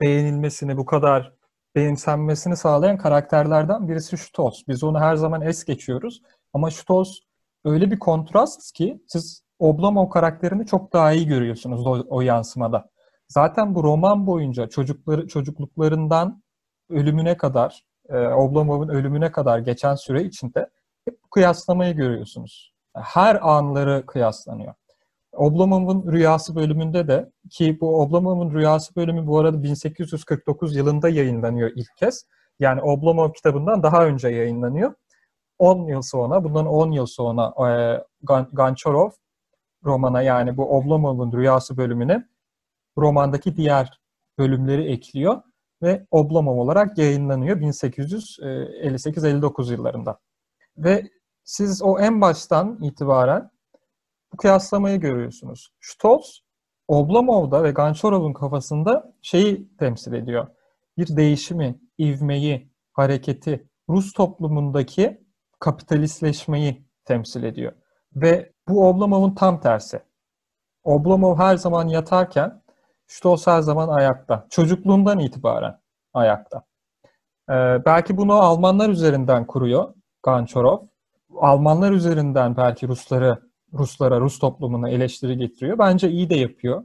beğenilmesini, 0.00 0.76
bu 0.76 0.86
kadar 0.86 1.35
benimsenmesini 1.76 2.56
sağlayan 2.56 2.98
karakterlerden 2.98 3.88
birisi 3.88 4.16
Stolz. 4.16 4.64
Biz 4.68 4.84
onu 4.84 5.00
her 5.00 5.16
zaman 5.16 5.42
es 5.42 5.64
geçiyoruz. 5.64 6.22
Ama 6.52 6.70
Stolz 6.70 7.20
öyle 7.64 7.90
bir 7.90 7.98
kontrast 7.98 8.72
ki 8.72 9.02
siz 9.06 9.42
Oblomov 9.58 10.08
karakterini 10.08 10.66
çok 10.66 10.92
daha 10.92 11.12
iyi 11.12 11.26
görüyorsunuz 11.26 11.86
o, 11.86 12.04
o 12.08 12.20
yansımada. 12.20 12.90
Zaten 13.28 13.74
bu 13.74 13.84
roman 13.84 14.26
boyunca 14.26 14.68
çocukları 14.68 15.28
çocukluklarından 15.28 16.42
ölümüne 16.90 17.36
kadar 17.36 17.84
e, 18.08 18.18
Oblomov'un 18.18 18.88
ölümüne 18.88 19.32
kadar 19.32 19.58
geçen 19.58 19.94
süre 19.94 20.24
içinde 20.24 20.70
hep 21.04 21.30
kıyaslamayı 21.30 21.94
görüyorsunuz. 21.94 22.74
Her 22.94 23.48
anları 23.48 24.06
kıyaslanıyor. 24.06 24.74
Oblomov'un 25.36 26.12
Rüyası 26.12 26.56
bölümünde 26.56 27.08
de 27.08 27.32
ki 27.50 27.78
bu 27.80 28.02
Oblomov'un 28.02 28.54
Rüyası 28.54 28.96
bölümü 28.96 29.26
bu 29.26 29.38
arada 29.38 29.62
1849 29.62 30.76
yılında 30.76 31.08
yayınlanıyor 31.08 31.70
ilk 31.74 31.96
kez. 31.96 32.26
Yani 32.58 32.82
Oblomov 32.82 33.32
kitabından 33.32 33.82
daha 33.82 34.06
önce 34.06 34.28
yayınlanıyor. 34.28 34.94
10 35.58 35.86
yıl 35.86 36.02
sonra, 36.02 36.44
bundan 36.44 36.66
10 36.66 36.92
yıl 36.92 37.06
sonra 37.06 37.54
e, 37.68 37.70
Ganchorov 38.52 39.10
romana 39.84 40.22
yani 40.22 40.56
bu 40.56 40.76
Oblomov'un 40.76 41.32
Rüyası 41.32 41.76
bölümüne 41.76 42.28
romandaki 42.98 43.56
diğer 43.56 44.00
bölümleri 44.38 44.92
ekliyor 44.92 45.42
ve 45.82 46.06
Oblomov 46.10 46.56
olarak 46.56 46.98
yayınlanıyor 46.98 47.60
1858-59 47.60 49.72
yıllarında. 49.72 50.18
Ve 50.76 51.10
siz 51.44 51.82
o 51.82 51.98
en 51.98 52.20
baştan 52.20 52.78
itibaren 52.82 53.50
bu 54.36 54.38
kıyaslamayı 54.38 55.00
görüyorsunuz. 55.00 55.68
Stolz, 55.80 56.42
Oblomov'da 56.88 57.62
ve 57.62 57.70
Ganchorov'un 57.70 58.32
kafasında 58.32 59.14
şeyi 59.22 59.76
temsil 59.76 60.12
ediyor. 60.12 60.46
Bir 60.98 61.16
değişimi, 61.16 61.80
ivmeyi, 61.98 62.70
hareketi, 62.92 63.68
Rus 63.88 64.12
toplumundaki 64.12 65.24
kapitalistleşmeyi 65.60 66.86
temsil 67.04 67.42
ediyor. 67.42 67.72
Ve 68.16 68.52
bu 68.68 68.88
Oblomov'un 68.88 69.34
tam 69.34 69.60
tersi. 69.60 70.02
Oblomov 70.84 71.38
her 71.38 71.56
zaman 71.56 71.88
yatarken 71.88 72.62
Stolz 73.06 73.46
her 73.46 73.60
zaman 73.60 73.88
ayakta. 73.88 74.46
Çocukluğundan 74.50 75.18
itibaren 75.18 75.80
ayakta. 76.14 76.62
Ee, 77.50 77.84
belki 77.86 78.16
bunu 78.16 78.32
Almanlar 78.32 78.88
üzerinden 78.88 79.46
kuruyor 79.46 79.94
Ganchorov. 80.22 80.78
Almanlar 81.36 81.92
üzerinden 81.92 82.56
belki 82.56 82.88
Rusları 82.88 83.45
Ruslara, 83.72 84.20
Rus 84.20 84.38
toplumuna 84.38 84.90
eleştiri 84.90 85.38
getiriyor. 85.38 85.78
Bence 85.78 86.10
iyi 86.10 86.30
de 86.30 86.34
yapıyor. 86.34 86.82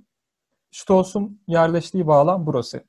Stolz'un 0.72 1.42
yerleştiği 1.48 2.08
bağlam 2.08 2.46
burası. 2.46 2.84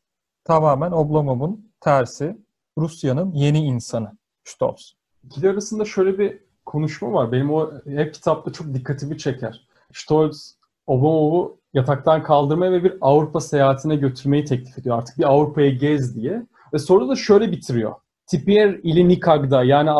Tamamen 0.44 0.92
Oblomov'un 0.92 1.72
tersi, 1.80 2.37
Rusya'nın 2.78 3.32
yeni 3.32 3.58
insanı 3.58 4.12
Stolz. 4.44 4.94
İkili 5.25 5.50
arasında 5.50 5.84
şöyle 5.84 6.18
bir 6.18 6.38
konuşma 6.66 7.12
var. 7.12 7.32
Benim 7.32 7.52
o 7.52 7.70
hep 7.84 8.14
kitapta 8.14 8.52
çok 8.52 8.75
dikkatimi 8.75 9.18
çeker. 9.18 9.66
Stolz 9.92 10.56
Oblomov'u 10.87 11.58
yataktan 11.75 12.22
kaldırmaya 12.22 12.72
ve 12.72 12.84
bir 12.84 12.94
Avrupa 13.00 13.40
seyahatine 13.40 13.96
götürmeyi 13.96 14.44
teklif 14.44 14.78
ediyor. 14.78 14.99
Artık 14.99 15.18
bir 15.18 15.25
Avrupa'ya 15.25 15.70
gez 15.70 16.16
diye. 16.16 16.46
Ve 16.72 16.78
sonra 16.78 17.08
da 17.08 17.16
şöyle 17.16 17.52
bitiriyor. 17.52 17.94
Tipier 18.26 18.80
ili 18.82 19.08
nikagda 19.08 19.64
yani 19.64 19.90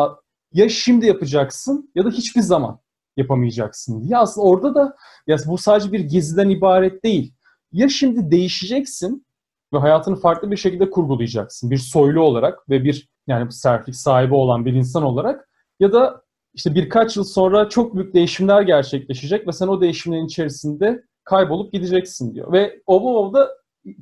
ya 0.53 0.69
şimdi 0.69 1.05
yapacaksın 1.05 1.91
ya 1.95 2.05
da 2.05 2.09
hiçbir 2.09 2.41
zaman 2.41 2.79
yapamayacaksın 3.17 4.03
diye. 4.03 4.17
Aslında 4.17 4.47
orada 4.47 4.75
da 4.75 4.95
ya 5.27 5.37
bu 5.47 5.57
sadece 5.57 5.91
bir 5.91 5.99
geziden 5.99 6.49
ibaret 6.49 7.03
değil. 7.03 7.33
Ya 7.71 7.89
şimdi 7.89 8.31
değişeceksin 8.31 9.25
ve 9.73 9.77
hayatını 9.77 10.15
farklı 10.15 10.51
bir 10.51 10.57
şekilde 10.57 10.89
kurgulayacaksın. 10.89 11.71
Bir 11.71 11.77
soylu 11.77 12.21
olarak 12.21 12.69
ve 12.69 12.83
bir 12.83 13.09
yani 13.27 13.51
serflik 13.51 13.95
sahibi 13.95 14.33
olan 14.33 14.65
bir 14.65 14.73
insan 14.73 15.03
olarak 15.03 15.49
ya 15.79 15.93
da 15.93 16.23
işte 16.53 16.75
birkaç 16.75 17.17
yıl 17.17 17.23
sonra 17.23 17.69
çok 17.69 17.95
büyük 17.95 18.13
değişimler 18.13 18.61
gerçekleşecek 18.61 19.47
ve 19.47 19.51
sen 19.51 19.67
o 19.67 19.81
değişimlerin 19.81 20.25
içerisinde 20.25 21.03
kaybolup 21.23 21.73
gideceksin 21.73 22.35
diyor. 22.35 22.51
Ve 22.51 22.81
Obama 22.85 23.33
da 23.33 23.49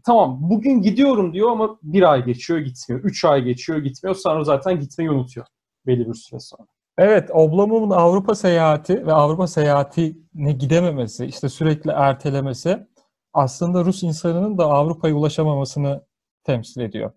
tamam 0.05 0.37
bugün 0.41 0.81
gidiyorum 0.81 1.33
diyor 1.33 1.51
ama 1.51 1.79
bir 1.83 2.11
ay 2.11 2.25
geçiyor 2.25 2.59
gitmiyor. 2.59 3.03
Üç 3.03 3.25
ay 3.25 3.43
geçiyor 3.43 3.79
gitmiyor. 3.79 4.15
Sonra 4.15 4.43
zaten 4.43 4.79
gitmeyi 4.79 5.11
unutuyor 5.11 5.45
belli 5.87 6.09
bir 6.09 6.13
süre 6.13 6.39
sonra. 6.39 6.67
Evet, 6.97 7.29
Oblomov'un 7.33 7.89
Avrupa 7.89 8.35
seyahati 8.35 9.07
ve 9.07 9.13
Avrupa 9.13 9.47
seyahatine 9.47 10.51
gidememesi, 10.59 11.25
işte 11.25 11.49
sürekli 11.49 11.91
ertelemesi 11.91 12.87
aslında 13.33 13.85
Rus 13.85 14.03
insanının 14.03 14.57
da 14.57 14.65
Avrupa'ya 14.65 15.15
ulaşamamasını 15.15 16.05
temsil 16.43 16.81
ediyor. 16.81 17.11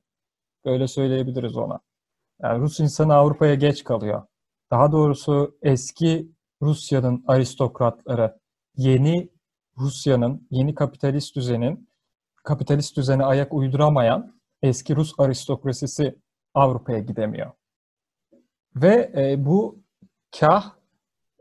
Böyle 0.65 0.89
söyleyebiliriz 0.89 1.57
ona. 1.57 1.81
Yani 2.43 2.61
Rus 2.61 2.81
insanı 2.81 3.15
Avrupa'ya 3.15 3.55
geç 3.55 3.85
kalıyor. 3.85 4.23
Daha 4.71 4.93
doğrusu 4.93 5.59
eski 5.63 6.33
Rusya'nın 6.63 7.25
aristokratları 7.27 8.39
yeni 8.77 9.31
Rusya'nın, 9.79 10.49
yeni 10.51 10.75
kapitalist 10.75 11.37
düzenin, 11.37 11.89
kapitalist 12.45 12.97
düzene 12.97 13.25
ayak 13.25 13.55
uyduramayan 13.55 14.41
eski 14.63 14.97
Rus 14.97 15.15
aristokrasisi 15.19 16.19
Avrupa'ya 16.55 16.99
gidemiyor. 16.99 17.53
Ve 18.77 19.13
e, 19.17 19.47
bu 19.47 19.79
kah 20.41 20.73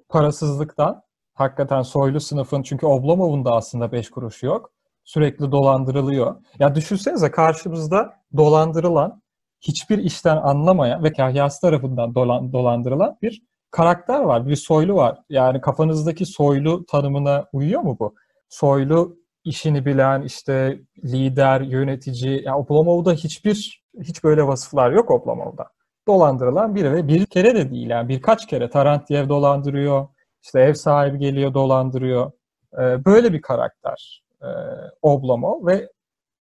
parasızlıktan, 0.10 1.04
hakikaten 1.34 1.82
soylu 1.82 2.20
sınıfın, 2.20 2.64
çünkü 2.64 2.86
Oblomov'un 2.86 3.46
da 3.46 3.52
aslında 3.52 3.92
beş 3.92 4.10
kuruşu 4.10 4.46
yok, 4.46 4.72
sürekli 5.04 5.52
dolandırılıyor. 5.52 6.36
Ya 6.60 6.76
düşünsenize 6.76 7.32
karşımızda 7.32 8.14
dolandırılan, 8.38 9.22
hiçbir 9.62 9.98
işten 9.98 10.38
anlamayan 10.38 11.04
ve 11.04 11.14
kahyası 11.14 11.62
tarafından 11.62 12.16
dolan, 12.16 12.54
dolandırılan 12.54 13.18
bir 13.22 13.42
karakter 13.72 14.20
var, 14.20 14.48
bir 14.48 14.56
soylu 14.56 14.96
var. 14.96 15.20
Yani 15.30 15.62
kafanızdaki 15.62 16.26
soylu 16.26 16.86
tanımına 16.86 17.46
uyuyor 17.54 17.82
mu 17.82 17.98
bu? 18.00 18.16
Soylu 18.50 19.18
işini 19.44 19.86
bilen, 19.86 20.22
işte 20.22 20.80
lider, 21.04 21.62
yönetici, 21.62 22.44
ya 22.44 22.58
Oblomov'da 22.58 23.14
hiçbir, 23.14 23.84
hiç 24.00 24.24
böyle 24.24 24.48
vasıflar 24.48 24.92
yok 24.92 25.12
Oblomov'da 25.12 25.68
dolandırılan 26.08 26.76
biri 26.76 26.94
ve 26.94 27.08
bir 27.08 27.26
kere 27.26 27.56
de 27.56 27.72
değil 27.72 27.90
yani 27.90 28.10
birkaç 28.10 28.48
kere 28.48 28.70
Tarantyev 28.70 29.30
dolandırıyor, 29.30 30.08
işte 30.44 30.60
ev 30.60 30.74
sahibi 30.74 31.20
geliyor 31.20 31.54
dolandırıyor. 31.54 32.32
Ee, 32.74 33.06
böyle 33.06 33.34
bir 33.34 33.42
karakter 33.42 34.24
e, 34.42 34.48
Oblomov 35.02 35.68
ve 35.68 35.90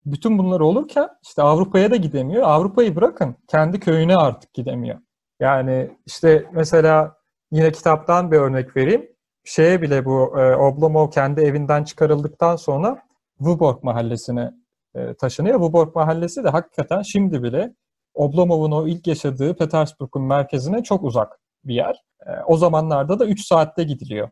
bütün 0.05 0.37
bunlar 0.37 0.59
olurken 0.59 1.09
işte 1.23 1.41
Avrupa'ya 1.41 1.91
da 1.91 1.95
gidemiyor. 1.95 2.43
Avrupa'yı 2.43 2.95
bırakın 2.95 3.35
kendi 3.47 3.79
köyüne 3.79 4.17
artık 4.17 4.53
gidemiyor. 4.53 4.99
Yani 5.39 5.97
işte 6.05 6.45
mesela 6.53 7.15
yine 7.51 7.71
kitaptan 7.71 8.31
bir 8.31 8.37
örnek 8.37 8.77
vereyim. 8.77 9.07
Şeye 9.43 9.81
bile 9.81 10.05
bu 10.05 10.39
e, 10.39 10.55
Oblomov 10.55 11.09
kendi 11.09 11.41
evinden 11.41 11.83
çıkarıldıktan 11.83 12.55
sonra 12.55 13.01
Vuborg 13.39 13.83
mahallesine 13.83 14.51
e, 14.95 15.13
taşınıyor. 15.13 15.59
Vuborg 15.59 15.95
mahallesi 15.95 16.43
de 16.43 16.49
hakikaten 16.49 17.01
şimdi 17.01 17.43
bile 17.43 17.73
Oblomov'un 18.13 18.71
o 18.71 18.87
ilk 18.87 19.07
yaşadığı 19.07 19.55
Petersburg'un 19.55 20.23
merkezine 20.23 20.83
çok 20.83 21.03
uzak 21.03 21.39
bir 21.63 21.75
yer. 21.75 22.03
E, 22.27 22.31
o 22.47 22.57
zamanlarda 22.57 23.19
da 23.19 23.25
3 23.25 23.45
saatte 23.45 23.83
gidiliyor. 23.83 24.29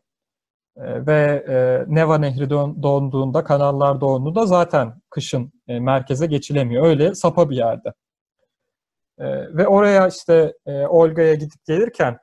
E, 0.76 1.06
ve 1.06 1.44
e, 1.48 1.84
Neva 1.94 2.18
Nehri 2.18 2.50
don, 2.50 2.82
donduğunda, 2.82 3.44
kanallar 3.44 4.00
donduğunda 4.00 4.46
zaten 4.46 5.02
kışın 5.10 5.52
merkeze 5.68 6.26
geçilemiyor. 6.26 6.86
Öyle 6.86 7.14
sapa 7.14 7.50
bir 7.50 7.56
yerde. 7.56 7.92
Ve 9.52 9.68
oraya 9.68 10.08
işte 10.08 10.54
Olga'ya 10.88 11.34
gidip 11.34 11.64
gelirken 11.66 12.18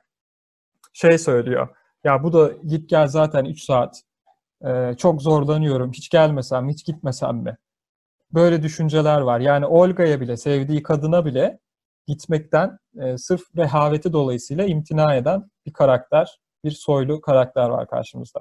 şey 0.92 1.18
söylüyor. 1.18 1.68
Ya 2.04 2.22
bu 2.22 2.32
da 2.32 2.50
git 2.66 2.90
gel 2.90 3.06
zaten 3.06 3.44
3 3.44 3.64
saat. 3.64 4.02
Çok 4.98 5.22
zorlanıyorum. 5.22 5.92
Hiç 5.92 6.08
gelmesem, 6.08 6.68
hiç 6.68 6.86
gitmesem 6.86 7.36
mi? 7.36 7.56
Böyle 8.34 8.62
düşünceler 8.62 9.20
var. 9.20 9.40
Yani 9.40 9.66
Olga'ya 9.66 10.20
bile, 10.20 10.36
sevdiği 10.36 10.82
kadına 10.82 11.24
bile 11.24 11.58
gitmekten 12.06 12.78
e, 13.00 13.18
sırf 13.18 13.42
rehaveti 13.56 14.12
dolayısıyla 14.12 14.64
imtina 14.64 15.14
eden 15.14 15.50
bir 15.66 15.72
karakter, 15.72 16.38
bir 16.64 16.70
soylu 16.70 17.20
karakter 17.20 17.68
var 17.68 17.88
karşımızda. 17.88 18.40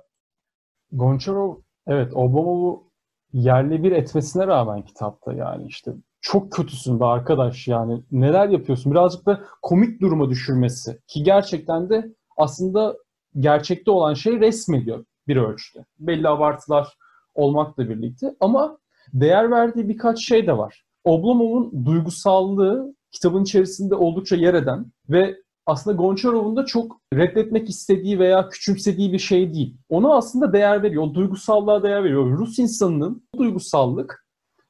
Goncharov, 0.91 1.55
evet 1.87 2.13
Obamov'u 2.13 2.91
yerli 3.33 3.83
bir 3.83 3.91
etmesine 3.91 4.47
rağmen 4.47 4.85
kitapta 4.85 5.33
yani 5.33 5.67
işte 5.67 5.91
çok 6.21 6.51
kötüsün 6.51 6.99
be 6.99 7.05
arkadaş 7.05 7.67
yani 7.67 8.03
neler 8.11 8.49
yapıyorsun 8.49 8.91
birazcık 8.91 9.25
da 9.25 9.43
komik 9.61 10.01
duruma 10.01 10.29
düşürmesi 10.29 10.99
ki 11.07 11.23
gerçekten 11.23 11.89
de 11.89 12.15
aslında 12.37 12.97
gerçekte 13.39 13.91
olan 13.91 14.13
şey 14.13 14.39
resmediyor 14.39 15.05
bir 15.27 15.37
ölçüde. 15.37 15.85
Belli 15.99 16.27
abartılar 16.27 16.97
olmakla 17.33 17.89
birlikte 17.89 18.35
ama 18.39 18.77
değer 19.13 19.51
verdiği 19.51 19.89
birkaç 19.89 20.27
şey 20.27 20.47
de 20.47 20.57
var. 20.57 20.83
Oblomov'un 21.03 21.85
duygusallığı 21.85 22.95
kitabın 23.11 23.43
içerisinde 23.43 23.95
oldukça 23.95 24.35
yer 24.35 24.53
eden 24.53 24.85
ve 25.09 25.35
aslında 25.65 25.95
Gonçarov'un 25.97 26.55
da 26.55 26.65
çok 26.65 27.01
reddetmek 27.13 27.69
istediği 27.69 28.19
veya 28.19 28.49
küçümsediği 28.49 29.13
bir 29.13 29.19
şey 29.19 29.53
değil. 29.53 29.77
Ona 29.89 30.15
aslında 30.15 30.53
değer 30.53 30.83
veriyor. 30.83 31.03
O 31.03 31.13
duygusallığa 31.13 31.83
değer 31.83 32.03
veriyor. 32.03 32.37
Rus 32.37 32.59
insanının 32.59 33.23
duygusallık 33.37 34.25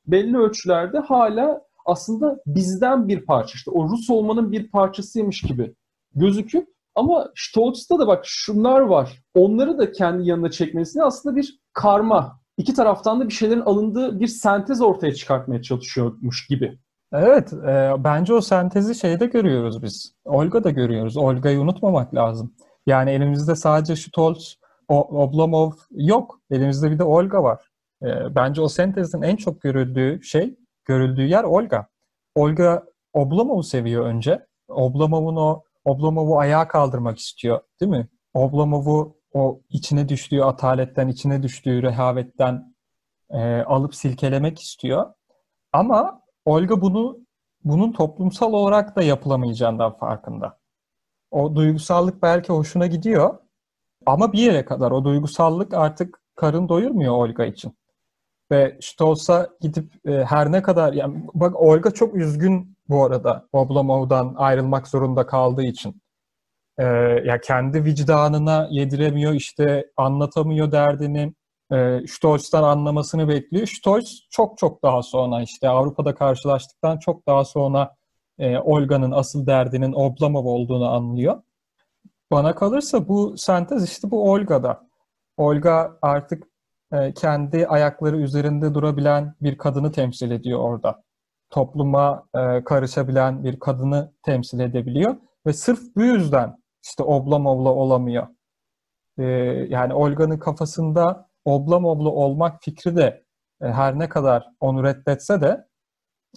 belli 0.07 0.37
ölçülerde 0.37 0.99
hala 0.99 1.61
aslında 1.85 2.39
bizden 2.45 3.07
bir 3.07 3.25
parça. 3.25 3.51
İşte 3.55 3.71
o 3.71 3.89
Rus 3.89 4.09
olmanın 4.09 4.51
bir 4.51 4.71
parçasıymış 4.71 5.41
gibi 5.41 5.75
gözüküp 6.15 6.67
ama 6.95 7.31
Stolz'da 7.35 7.99
da 7.99 8.07
bak 8.07 8.23
şunlar 8.25 8.79
var. 8.79 9.23
Onları 9.35 9.77
da 9.77 9.91
kendi 9.91 10.29
yanına 10.29 10.51
çekmesini 10.51 11.03
aslında 11.03 11.35
bir 11.35 11.59
karma 11.73 12.39
iki 12.57 12.73
taraftan 12.73 13.19
da 13.19 13.27
bir 13.27 13.33
şeylerin 13.33 13.61
alındığı 13.61 14.19
bir 14.19 14.27
sentez 14.27 14.81
ortaya 14.81 15.13
çıkartmaya 15.13 15.61
çalışıyormuş 15.61 16.47
gibi 16.47 16.79
Evet, 17.13 17.53
e, 17.53 17.93
bence 17.97 18.33
o 18.33 18.41
sentezi 18.41 18.95
şeyde 18.95 19.25
görüyoruz 19.25 19.83
biz. 19.83 20.13
Olga'da 20.25 20.69
görüyoruz. 20.69 21.17
Olga'yı 21.17 21.59
unutmamak 21.59 22.15
lazım. 22.15 22.53
Yani 22.85 23.11
elimizde 23.11 23.55
sadece 23.55 23.95
Stolz, 23.95 24.59
Oblomov 24.87 25.71
yok. 25.91 26.41
Elimizde 26.51 26.91
bir 26.91 26.99
de 26.99 27.03
Olga 27.03 27.43
var. 27.43 27.69
E, 28.03 28.35
bence 28.35 28.61
o 28.61 28.67
sentezin 28.67 29.21
en 29.21 29.35
çok 29.35 29.61
görüldüğü 29.61 30.23
şey, 30.23 30.55
görüldüğü 30.85 31.27
yer 31.27 31.43
Olga. 31.43 31.87
Olga 32.35 32.83
Oblomov'u 33.13 33.63
seviyor 33.63 34.05
önce. 34.05 34.45
Oblomov'un 34.67 35.35
o 35.35 35.63
Oblomov'u 35.85 36.39
ayağa 36.39 36.67
kaldırmak 36.67 37.19
istiyor, 37.19 37.59
değil 37.81 37.91
mi? 37.91 38.07
Oblomov'u 38.33 39.16
o 39.37 39.61
içine 39.69 40.09
düştüğü 40.09 40.41
ataletten, 40.41 41.07
içine 41.07 41.43
düştüğü 41.43 41.83
rehavetten 41.83 42.75
e, 43.29 43.61
alıp 43.61 43.95
silkelemek 43.95 44.59
istiyor. 44.61 45.13
Ama 45.73 46.21
Olga 46.45 46.81
bunu 46.81 47.17
bunun 47.63 47.91
toplumsal 47.91 48.53
olarak 48.53 48.95
da 48.95 49.01
yapılamayacağından 49.01 49.97
farkında. 49.97 50.59
O 51.31 51.55
duygusallık 51.55 52.21
belki 52.21 52.53
hoşuna 52.53 52.87
gidiyor 52.87 53.37
ama 54.05 54.33
bir 54.33 54.39
yere 54.39 54.65
kadar 54.65 54.91
o 54.91 55.03
duygusallık 55.03 55.73
artık 55.73 56.21
karın 56.35 56.69
doyurmuyor 56.69 57.13
Olga 57.13 57.45
için. 57.45 57.77
Ve 58.51 58.77
Stolz'a 58.81 59.49
gidip 59.61 60.07
e, 60.07 60.11
her 60.11 60.51
ne 60.51 60.61
kadar 60.61 60.93
yani 60.93 61.25
bak 61.33 61.61
Olga 61.61 61.91
çok 61.91 62.15
üzgün 62.15 62.77
bu 62.89 63.05
arada 63.05 63.47
Oblomov'dan 63.53 64.35
ayrılmak 64.37 64.87
zorunda 64.87 65.27
kaldığı 65.27 65.63
için. 65.63 66.01
E, 66.77 66.83
ya 67.25 67.41
kendi 67.41 67.85
vicdanına 67.85 68.67
yediremiyor 68.71 69.33
işte 69.33 69.91
anlatamıyor 69.97 70.71
derdini 70.71 71.33
e, 71.71 71.99
Stolz'dan 72.07 72.63
anlamasını 72.63 73.27
bekliyor. 73.27 73.67
Stolz 73.67 74.27
çok 74.29 74.57
çok 74.57 74.83
daha 74.83 75.03
sonra 75.03 75.41
işte 75.41 75.69
Avrupa'da 75.69 76.15
karşılaştıktan 76.15 76.97
çok 76.97 77.27
daha 77.27 77.45
sonra 77.45 77.95
e, 78.39 78.57
Olga'nın 78.57 79.11
asıl 79.11 79.47
derdinin 79.47 79.93
Oblomov 79.93 80.45
olduğunu 80.45 80.89
anlıyor. 80.89 81.41
Bana 82.31 82.55
kalırsa 82.55 83.07
bu 83.07 83.37
sentez 83.37 83.83
işte 83.83 84.11
bu 84.11 84.31
Olga'da. 84.31 84.87
Olga 85.37 85.97
artık 86.01 86.43
e, 86.93 87.13
kendi 87.13 87.67
ayakları 87.67 88.17
üzerinde 88.17 88.73
durabilen 88.73 89.35
bir 89.41 89.57
kadını 89.57 89.91
temsil 89.91 90.31
ediyor 90.31 90.59
orada. 90.59 91.03
Topluma 91.49 92.27
e, 92.35 92.63
karışabilen 92.63 93.43
bir 93.43 93.59
kadını 93.59 94.11
temsil 94.23 94.59
edebiliyor. 94.59 95.15
Ve 95.45 95.53
sırf 95.53 95.79
bu 95.95 96.03
yüzden 96.03 96.57
işte 96.87 97.03
Oblomov'la 97.03 97.69
olamıyor. 97.69 98.27
E, 99.17 99.23
yani 99.69 99.93
Olga'nın 99.93 100.37
kafasında 100.37 101.29
obla 101.45 102.09
olmak 102.09 102.63
fikri 102.63 102.95
de 102.95 103.23
e, 103.61 103.65
her 103.65 103.99
ne 103.99 104.09
kadar 104.09 104.47
onu 104.59 104.83
reddetse 104.83 105.41
de 105.41 105.67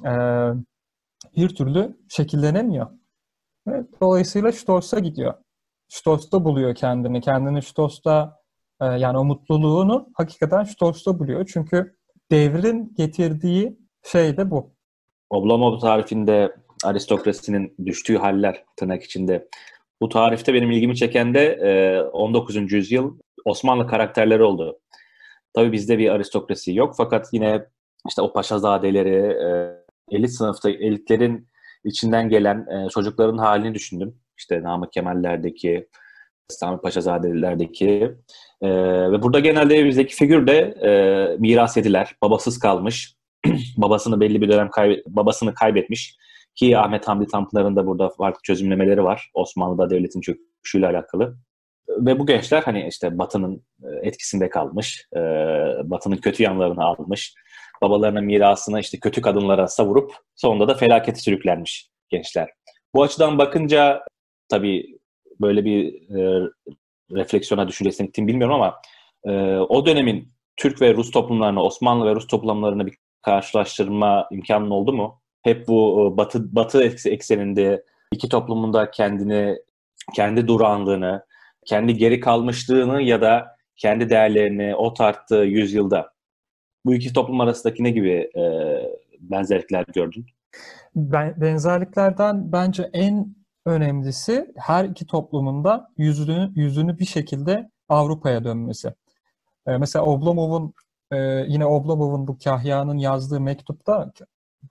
e, 0.04 0.12
bir 1.36 1.48
türlü 1.48 1.98
şekillenemiyor. 2.08 2.86
Evet, 3.68 3.86
dolayısıyla 4.00 4.52
Stoss'a 4.52 4.98
gidiyor. 4.98 5.34
Stoss'ta 5.88 6.44
buluyor 6.44 6.74
kendini. 6.74 7.20
Kendini 7.20 7.62
Stoss'ta 7.62 8.40
e, 8.80 8.84
yani 8.84 9.18
o 9.18 9.24
mutluluğunu 9.24 10.08
hakikaten 10.14 10.64
Stoss'ta 10.64 11.18
buluyor. 11.18 11.50
Çünkü 11.52 11.96
devrin 12.30 12.94
getirdiği 12.96 13.78
şey 14.04 14.36
de 14.36 14.50
bu. 14.50 14.74
Oblomov 15.30 15.78
tarifinde 15.78 16.56
aristokrasinin 16.84 17.74
düştüğü 17.86 18.16
haller 18.16 18.64
tırnak 18.76 19.02
içinde. 19.02 19.48
Bu 20.02 20.08
tarifte 20.08 20.54
benim 20.54 20.70
ilgimi 20.70 20.96
çeken 20.96 21.34
de 21.34 22.02
19. 22.12 22.72
yüzyıl 22.72 23.18
Osmanlı 23.44 23.86
karakterleri 23.86 24.42
oldu. 24.42 24.80
Tabii 25.54 25.72
bizde 25.72 25.98
bir 25.98 26.08
aristokrasi 26.10 26.74
yok 26.74 26.94
fakat 26.96 27.28
yine 27.32 27.66
işte 28.08 28.22
o 28.22 28.32
paşazadeleri, 28.32 29.16
e, 29.16 29.50
elit 30.16 30.30
sınıfta 30.30 30.70
elitlerin 30.70 31.48
içinden 31.84 32.28
gelen 32.28 32.66
e, 32.66 32.88
çocukların 32.88 33.38
halini 33.38 33.74
düşündüm. 33.74 34.14
İşte 34.38 34.62
Namık 34.62 34.92
Kemal'lerdeki, 34.92 35.88
Sami 36.48 36.80
Paşazadelerdeki 36.80 38.14
e, 38.62 38.68
ve 39.12 39.22
burada 39.22 39.40
genelde 39.40 39.84
bizdeki 39.84 40.14
figür 40.14 40.46
de 40.46 40.58
e, 40.58 40.90
miras 41.38 41.76
ediler, 41.76 42.16
babasız 42.22 42.58
kalmış, 42.58 43.16
babasını 43.76 44.20
belli 44.20 44.40
bir 44.40 44.48
dönem 44.48 44.70
kayb 44.70 44.98
babasını 45.06 45.54
kaybetmiş 45.54 46.16
ki 46.60 46.78
Ahmet 46.78 47.08
Hamdi 47.08 47.26
Tanpınar'ın 47.26 47.76
da 47.76 47.86
burada 47.86 48.08
farklı 48.08 48.40
çözümlemeleri 48.42 49.04
var 49.04 49.30
Osmanlı'da 49.34 49.90
devletin 49.90 50.20
çöküşüyle 50.20 50.86
alakalı 50.86 51.36
ve 51.88 52.18
bu 52.18 52.26
gençler 52.26 52.62
hani 52.62 52.86
işte 52.88 53.18
Batı'nın 53.18 53.64
e, 53.82 54.08
etkisinde 54.08 54.50
kalmış, 54.50 55.06
e, 55.16 55.20
Batı'nın 55.84 56.16
kötü 56.16 56.42
yanlarını 56.42 56.84
almış, 56.84 57.34
babalarının 57.82 58.24
mirasını 58.24 58.80
işte 58.80 58.98
kötü 59.00 59.20
kadınlara 59.20 59.68
savurup 59.68 60.12
sonunda 60.36 60.68
da 60.68 60.74
felakete 60.74 61.20
sürüklenmiş 61.20 61.88
gençler. 62.08 62.50
Bu 62.94 63.02
açıdan 63.02 63.38
bakınca 63.38 64.04
tabii 64.48 64.98
böyle 65.40 65.64
bir 65.64 65.94
e, 66.18 66.48
refleksiyona 67.12 67.68
düşüncesine 67.68 68.06
gittiğimi 68.06 68.28
bilmiyorum 68.28 68.54
ama 68.54 68.74
e, 69.24 69.30
o 69.56 69.86
dönemin 69.86 70.28
Türk 70.56 70.82
ve 70.82 70.94
Rus 70.94 71.10
toplumlarını, 71.10 71.62
Osmanlı 71.62 72.06
ve 72.06 72.14
Rus 72.14 72.26
toplumlarını 72.26 72.86
bir 72.86 72.94
karşılaştırma 73.22 74.28
imkanın 74.30 74.70
oldu 74.70 74.92
mu? 74.92 75.19
Hep 75.42 75.68
bu 75.68 76.14
Batı 76.16 76.54
Batı 76.54 76.82
ekseninde 77.04 77.84
iki 78.12 78.28
toplumunda 78.28 78.90
kendini 78.90 79.58
kendi 80.14 80.48
durağanlığını, 80.48 81.24
kendi 81.66 81.94
geri 81.94 82.20
kalmışlığını 82.20 83.02
ya 83.02 83.20
da 83.20 83.56
kendi 83.76 84.10
değerlerini 84.10 84.76
o 84.76 84.94
tarttığı 84.94 85.34
yüzyılda 85.34 86.12
bu 86.84 86.94
iki 86.94 87.12
toplum 87.12 87.40
arasındaki 87.40 87.84
ne 87.84 87.90
gibi 87.90 88.30
e, 88.36 88.42
benzerlikler 89.20 89.84
gördün? 89.94 90.26
Ben, 90.96 91.40
benzerliklerden 91.40 92.52
bence 92.52 92.90
en 92.92 93.34
önemlisi 93.66 94.52
her 94.56 94.84
iki 94.84 95.06
toplumunda 95.06 95.90
yüzünü 95.96 96.52
yüzünü 96.54 96.98
bir 96.98 97.04
şekilde 97.04 97.70
Avrupa'ya 97.88 98.44
dönmesi. 98.44 98.94
E, 99.66 99.76
mesela 99.76 100.04
Oblomov'un 100.04 100.74
e, 101.12 101.16
yine 101.48 101.66
Oblomov'un 101.66 102.28
bu 102.28 102.38
Kahya'nın 102.44 102.98
yazdığı 102.98 103.40
mektupta 103.40 104.12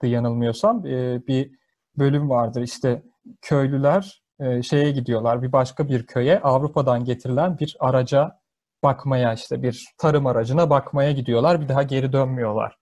yanılmıyorsam 0.02 0.86
e, 0.86 1.26
bir 1.26 1.50
bölüm 1.98 2.30
vardır. 2.30 2.62
İşte 2.62 3.02
köylüler 3.42 4.22
e, 4.40 4.62
şeye 4.62 4.90
gidiyorlar 4.90 5.42
bir 5.42 5.52
başka 5.52 5.88
bir 5.88 6.06
köye 6.06 6.40
Avrupa'dan 6.40 7.04
getirilen 7.04 7.58
bir 7.58 7.76
araca 7.80 8.40
bakmaya 8.82 9.32
işte 9.34 9.62
bir 9.62 9.86
tarım 9.98 10.26
aracına 10.26 10.70
bakmaya 10.70 11.12
gidiyorlar 11.12 11.60
bir 11.60 11.68
daha 11.68 11.82
geri 11.82 12.12
dönmüyorlar. 12.12 12.76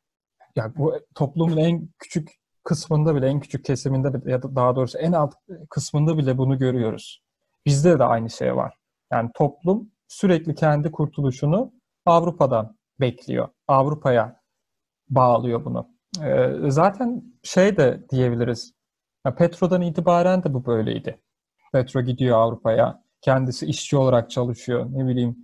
Yani 0.57 0.73
bu 0.77 0.95
toplumun 1.15 1.57
en 1.57 1.89
küçük 1.99 2.29
kısmında 2.65 3.15
bile 3.15 3.27
en 3.27 3.41
küçük 3.41 3.65
kesiminde 3.65 4.15
bile, 4.15 4.33
ya 4.33 4.43
da 4.43 4.57
daha 4.57 4.77
doğrusu 4.77 4.99
en 4.99 5.13
alt 5.13 5.35
kısmında 5.71 6.19
bile 6.19 6.39
bunu 6.39 6.59
görüyoruz. 6.59 7.23
Bizde 7.67 7.99
de 7.99 8.05
aynı 8.05 8.31
şey 8.31 8.57
var. 8.57 8.75
Yani 9.13 9.31
toplum 9.35 9.91
sürekli 10.09 10.55
kendi 10.55 10.91
kurtuluşunu 10.91 11.73
Avrupa'dan 12.07 12.79
bekliyor. 13.01 13.49
Avrupa'ya 13.69 14.41
bağlıyor 15.11 15.65
bunu. 15.65 15.98
Ee, 16.23 16.53
zaten 16.69 17.23
şey 17.43 17.77
de 17.77 18.01
diyebiliriz. 18.11 18.73
Ya 19.27 19.35
Petro'dan 19.35 19.83
itibaren 19.83 20.45
de 20.45 20.55
bu 20.55 20.67
böyleydi. 20.67 21.21
Petro 21.73 22.03
gidiyor 22.03 22.39
Avrupa'ya. 22.39 23.03
Kendisi 23.21 23.67
işçi 23.67 23.97
olarak 23.97 24.31
çalışıyor. 24.31 24.87
Ne 24.91 25.09
bileyim 25.09 25.37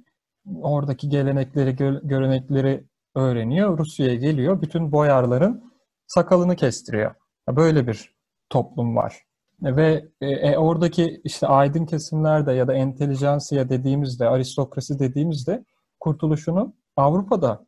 oradaki 0.63 1.09
gelenekleri, 1.09 1.77
görenekleri 2.03 2.85
öğreniyor. 3.15 3.79
Rusya'ya 3.79 4.15
geliyor. 4.15 4.63
Bütün 4.63 4.93
boyarların 4.93 5.73
sakalını 6.07 6.57
kestiriyor. 6.57 7.15
Böyle 7.49 7.87
bir 7.87 8.15
toplum 8.51 8.97
var. 8.97 9.23
Ve 9.63 10.05
e, 10.21 10.27
e, 10.27 10.59
oradaki 10.59 11.21
işte 11.25 11.47
aydın 11.47 11.87
kesimlerde 11.87 12.53
ya 12.53 12.69
da 12.69 12.75
entelijansiya 12.75 13.69
dediğimizde, 13.69 14.29
aristokrasi 14.29 14.99
dediğimizde 14.99 15.65
kurtuluşunu 16.01 16.75
Avrupa'da 16.97 17.67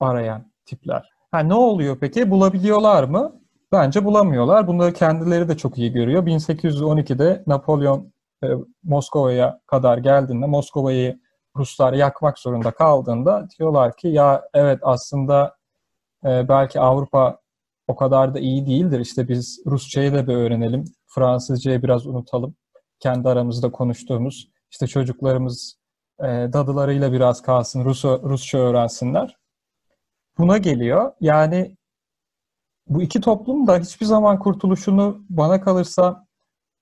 arayan 0.00 0.52
tipler. 0.66 1.15
Ha, 1.36 1.40
ne 1.40 1.54
oluyor 1.54 1.98
peki? 2.00 2.30
Bulabiliyorlar 2.30 3.04
mı? 3.04 3.40
Bence 3.72 4.04
bulamıyorlar. 4.04 4.66
Bunları 4.66 4.92
kendileri 4.92 5.48
de 5.48 5.56
çok 5.56 5.78
iyi 5.78 5.92
görüyor. 5.92 6.26
1812'de 6.26 7.44
Napolyon 7.46 8.12
e, 8.44 8.46
Moskova'ya 8.82 9.60
kadar 9.66 9.98
geldiğinde 9.98 10.46
Moskova'yı 10.46 11.20
Ruslar 11.56 11.92
yakmak 11.92 12.38
zorunda 12.38 12.70
kaldığında 12.70 13.48
diyorlar 13.58 13.96
ki 13.96 14.08
ya 14.08 14.42
evet 14.54 14.78
aslında 14.82 15.56
e, 16.24 16.48
belki 16.48 16.80
Avrupa 16.80 17.38
o 17.88 17.96
kadar 17.96 18.34
da 18.34 18.38
iyi 18.38 18.66
değildir. 18.66 19.00
İşte 19.00 19.28
biz 19.28 19.62
Rusçayı 19.66 20.14
da 20.14 20.26
bir 20.26 20.34
öğrenelim. 20.34 20.84
Fransızcayı 21.06 21.82
biraz 21.82 22.06
unutalım. 22.06 22.54
Kendi 23.00 23.28
aramızda 23.28 23.70
konuştuğumuz. 23.72 24.48
işte 24.70 24.86
çocuklarımız 24.86 25.76
e, 26.20 26.26
dadılarıyla 26.26 27.12
biraz 27.12 27.42
kalsın, 27.42 27.84
Rus, 27.84 28.04
Rusça 28.04 28.58
öğrensinler. 28.58 29.36
Buna 30.38 30.58
geliyor. 30.58 31.12
Yani 31.20 31.76
bu 32.86 33.02
iki 33.02 33.20
toplum 33.20 33.66
da 33.66 33.78
hiçbir 33.78 34.06
zaman 34.06 34.38
kurtuluşunu 34.38 35.24
bana 35.28 35.60
kalırsa 35.60 36.26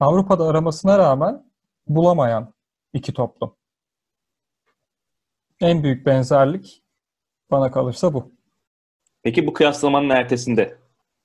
Avrupa'da 0.00 0.44
aramasına 0.44 0.98
rağmen 0.98 1.50
bulamayan 1.86 2.54
iki 2.92 3.12
toplum. 3.12 3.56
En 5.60 5.82
büyük 5.82 6.06
benzerlik 6.06 6.82
bana 7.50 7.70
kalırsa 7.70 8.14
bu. 8.14 8.32
Peki 9.22 9.46
bu 9.46 9.52
kıyaslamanın 9.52 10.10
ertesinde 10.10 10.78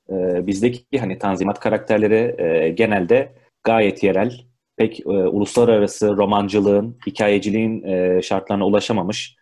e, 0.09 0.47
bizdeki 0.47 0.99
hani 0.99 1.19
Tanzimat 1.19 1.59
karakterleri 1.59 2.41
e, 2.41 2.69
genelde 2.69 3.35
gayet 3.63 4.03
yerel, 4.03 4.45
pek 4.77 4.99
e, 4.99 5.09
uluslararası 5.09 6.17
romancılığın, 6.17 6.97
hikayeciliğin 7.07 7.83
e, 7.83 8.21
şartlarına 8.21 8.65
ulaşamamış 8.65 9.38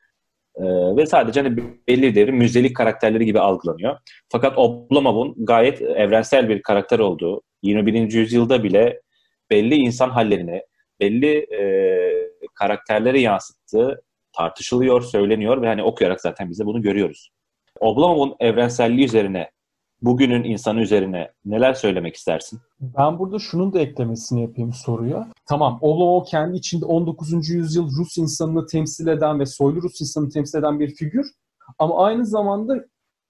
e, 0.58 0.66
ve 0.98 1.06
sadece 1.06 1.42
hani 1.42 1.58
belli 1.88 2.16
devrin 2.16 2.36
müzelik 2.36 2.76
karakterleri 2.76 3.26
gibi 3.26 3.40
algılanıyor. 3.40 3.98
Fakat 4.32 4.58
Oblomov'un 4.58 5.36
gayet 5.46 5.82
evrensel 5.82 6.50
bir 6.50 6.62
karakter 6.62 7.00
olduğu, 7.00 7.42
21. 7.64 8.14
yüzyılda 8.14 8.64
bile 8.64 9.02
belli 9.50 9.76
insan 9.76 10.10
hallerini, 10.10 10.62
belli 11.00 11.38
e, 11.38 11.64
karakterleri 12.56 13.22
yansıttığı 13.22 14.02
tartışılıyor, 14.38 15.02
söyleniyor 15.02 15.62
ve 15.62 15.68
hani 15.68 15.84
okuyarak 15.84 16.22
zaten 16.22 16.50
biz 16.50 16.60
de 16.60 16.66
bunu 16.66 16.82
görüyoruz. 16.82 17.30
Oblomov'un 17.80 18.36
evrenselliği 18.40 19.06
üzerine, 19.06 19.52
bugünün 20.02 20.44
insanı 20.44 20.82
üzerine 20.82 21.32
neler 21.46 21.74
söylemek 21.74 22.16
istersin? 22.16 22.60
Ben 22.80 23.20
burada 23.20 23.40
şunun 23.40 23.74
da 23.74 23.80
eklemesini 23.80 24.42
yapayım 24.42 24.74
soruya. 24.74 25.28
Tamam, 25.46 25.78
Oblomov 25.82 26.24
kendi 26.26 26.58
içinde 26.58 26.86
19. 26.86 27.50
yüzyıl 27.50 27.90
Rus 27.98 28.18
insanını 28.18 28.66
temsil 28.66 29.08
eden 29.08 29.40
ve 29.40 29.46
soylu 29.46 29.82
Rus 29.82 30.02
insanını 30.02 30.30
temsil 30.30 30.60
eden 30.60 30.80
bir 30.80 30.96
figür. 30.96 31.28
Ama 31.80 32.06
aynı 32.06 32.26
zamanda 32.26 32.86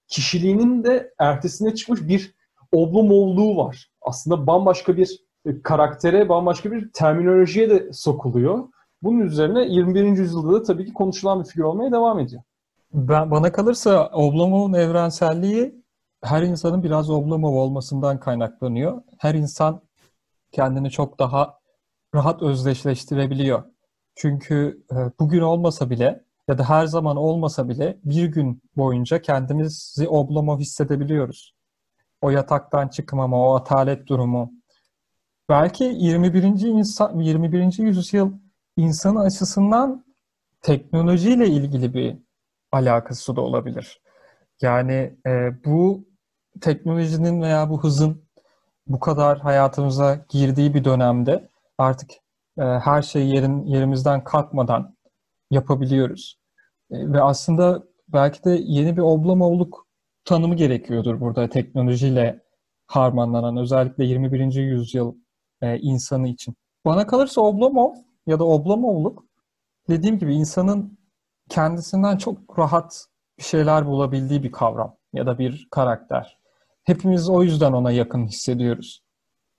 kişiliğinin 0.07 0.83
de 0.83 1.13
ertesine 1.19 1.75
çıkmış 1.75 2.07
bir 2.07 2.37
Oblomovluğu 2.71 3.57
var. 3.57 3.91
Aslında 4.01 4.47
bambaşka 4.47 4.97
bir 4.97 5.27
karaktere, 5.63 6.29
bambaşka 6.29 6.71
bir 6.71 6.91
terminolojiye 6.91 7.69
de 7.69 7.93
sokuluyor. 7.93 8.67
Bunun 9.01 9.19
üzerine 9.19 9.65
21. 9.65 10.03
yüzyılda 10.03 10.53
da 10.53 10.63
tabii 10.63 10.85
ki 10.85 10.93
konuşulan 10.93 11.43
bir 11.43 11.49
figür 11.49 11.63
olmaya 11.63 11.91
devam 11.91 12.19
ediyor. 12.19 12.41
Ben, 12.93 13.31
bana 13.31 13.51
kalırsa 13.51 14.09
Oblomov'un 14.13 14.73
evrenselliği 14.73 15.75
her 16.31 16.41
insanın 16.41 16.83
biraz 16.83 17.09
Oblomov 17.09 17.53
olmasından 17.53 18.19
kaynaklanıyor. 18.19 19.01
Her 19.17 19.35
insan 19.35 19.81
kendini 20.51 20.91
çok 20.91 21.19
daha 21.19 21.59
rahat 22.15 22.41
özdeşleştirebiliyor. 22.41 23.63
Çünkü 24.15 24.83
e, 24.91 24.95
bugün 25.19 25.41
olmasa 25.41 25.89
bile 25.89 26.23
ya 26.47 26.57
da 26.57 26.69
her 26.69 26.85
zaman 26.85 27.17
olmasa 27.17 27.69
bile 27.69 27.97
bir 28.05 28.25
gün 28.25 28.61
boyunca 28.77 29.21
kendimizi 29.21 30.07
Oblomov 30.07 30.59
hissedebiliyoruz. 30.59 31.55
O 32.21 32.29
yataktan 32.29 32.87
çıkmama, 32.87 33.49
o 33.49 33.55
atalet 33.55 34.07
durumu. 34.07 34.51
Belki 35.49 35.83
21. 35.83 36.43
insan 36.43 37.19
21. 37.19 37.79
yüzyıl 37.79 38.31
insanı 38.77 39.21
açısından 39.21 40.05
teknolojiyle 40.61 41.47
ilgili 41.47 41.93
bir 41.93 42.17
alakası 42.71 43.35
da 43.35 43.41
olabilir. 43.41 44.01
Yani 44.61 45.17
e, 45.27 45.51
bu 45.65 46.06
teknolojinin 46.59 47.41
veya 47.41 47.69
bu 47.69 47.83
hızın 47.83 48.27
bu 48.87 48.99
kadar 48.99 49.39
hayatımıza 49.39 50.25
girdiği 50.29 50.73
bir 50.73 50.83
dönemde 50.83 51.49
artık 51.77 52.11
e, 52.57 52.63
her 52.63 53.01
şeyi 53.01 53.35
yerin 53.35 53.65
yerimizden 53.65 54.23
kalkmadan 54.23 54.97
yapabiliyoruz. 55.51 56.39
E, 56.91 57.13
ve 57.13 57.21
aslında 57.21 57.83
belki 58.07 58.43
de 58.43 58.59
yeni 58.63 58.97
bir 58.97 59.01
oblamovluk 59.01 59.87
tanımı 60.25 60.55
gerekiyordur 60.55 61.19
burada 61.21 61.49
teknolojiyle 61.49 62.43
harmanlanan 62.87 63.57
özellikle 63.57 64.05
21. 64.05 64.53
yüzyıl 64.53 65.15
e, 65.61 65.77
insanı 65.79 66.27
için. 66.27 66.55
Bana 66.85 67.07
kalırsa 67.07 67.41
Oblomov 67.41 67.93
ya 68.27 68.39
da 68.39 68.43
Oblomovluk 68.43 69.23
dediğim 69.89 70.19
gibi 70.19 70.35
insanın 70.35 70.97
kendisinden 71.49 72.17
çok 72.17 72.59
rahat 72.59 73.05
bir 73.37 73.43
şeyler 73.43 73.87
bulabildiği 73.87 74.43
bir 74.43 74.51
kavram 74.51 74.97
ya 75.13 75.25
da 75.25 75.39
bir 75.39 75.67
karakter. 75.71 76.36
Hepimiz 76.87 77.29
o 77.29 77.43
yüzden 77.43 77.71
ona 77.71 77.91
yakın 77.91 78.27
hissediyoruz. 78.27 79.03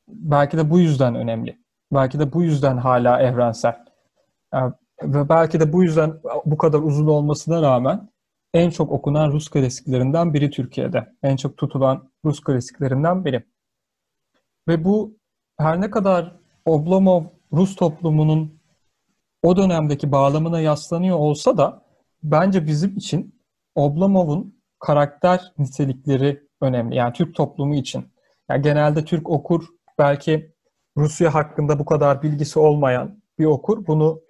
Belki 0.09 0.59
de 0.59 0.71
bu 0.71 0.79
yüzden 0.79 1.15
önemli. 1.15 1.59
Belki 1.93 2.19
de 2.19 2.33
bu 2.33 2.43
yüzden 2.43 2.77
hala 2.77 3.21
evrensel. 3.21 3.85
Ve 5.03 5.29
belki 5.29 5.61
de 5.61 5.73
bu 5.73 5.83
yüzden 5.83 6.21
bu 6.45 6.57
kadar 6.57 6.79
uzun 6.79 7.07
olmasına 7.07 7.63
rağmen 7.63 8.09
en 8.55 8.71
çok 8.71 8.93
okunan 8.93 9.33
Rus 9.33 9.49
klasiklerinden 9.49 10.35
biri 10.35 10.51
Türkiye'de. 10.51 11.13
En 11.23 11.37
çok 11.37 11.57
tutulan 11.57 12.11
Rus 12.25 12.41
klasiklerinden 12.41 13.25
biri. 13.25 13.45
Ve 14.69 14.85
bu 14.85 15.17
her 15.59 15.81
ne 15.81 15.91
kadar 15.91 16.37
Oblomov 16.65 17.25
Rus 17.53 17.77
toplumunun 17.77 18.61
o 19.43 19.57
dönemdeki 19.57 20.13
bağlamına 20.13 20.61
yaslanıyor 20.61 21.17
olsa 21.17 21.59
da 21.59 21.83
bence 22.23 22.67
bizim 22.67 22.97
için 22.97 23.43
Oblomov'un 23.75 24.61
karakter 24.79 25.53
nitelikleri 25.59 26.48
önemli. 26.61 26.97
Yani 26.97 27.13
Türk 27.13 27.35
toplumu 27.35 27.75
için. 27.75 28.13
Yani 28.51 28.63
genelde 28.63 29.05
Türk 29.05 29.31
okur 29.31 29.65
belki 29.99 30.55
Rusya 30.97 31.35
hakkında 31.35 31.79
bu 31.79 31.85
kadar 31.85 32.23
bilgisi 32.23 32.59
olmayan 32.59 33.23
bir 33.39 33.45
okur 33.45 33.87
bunu 33.87 34.21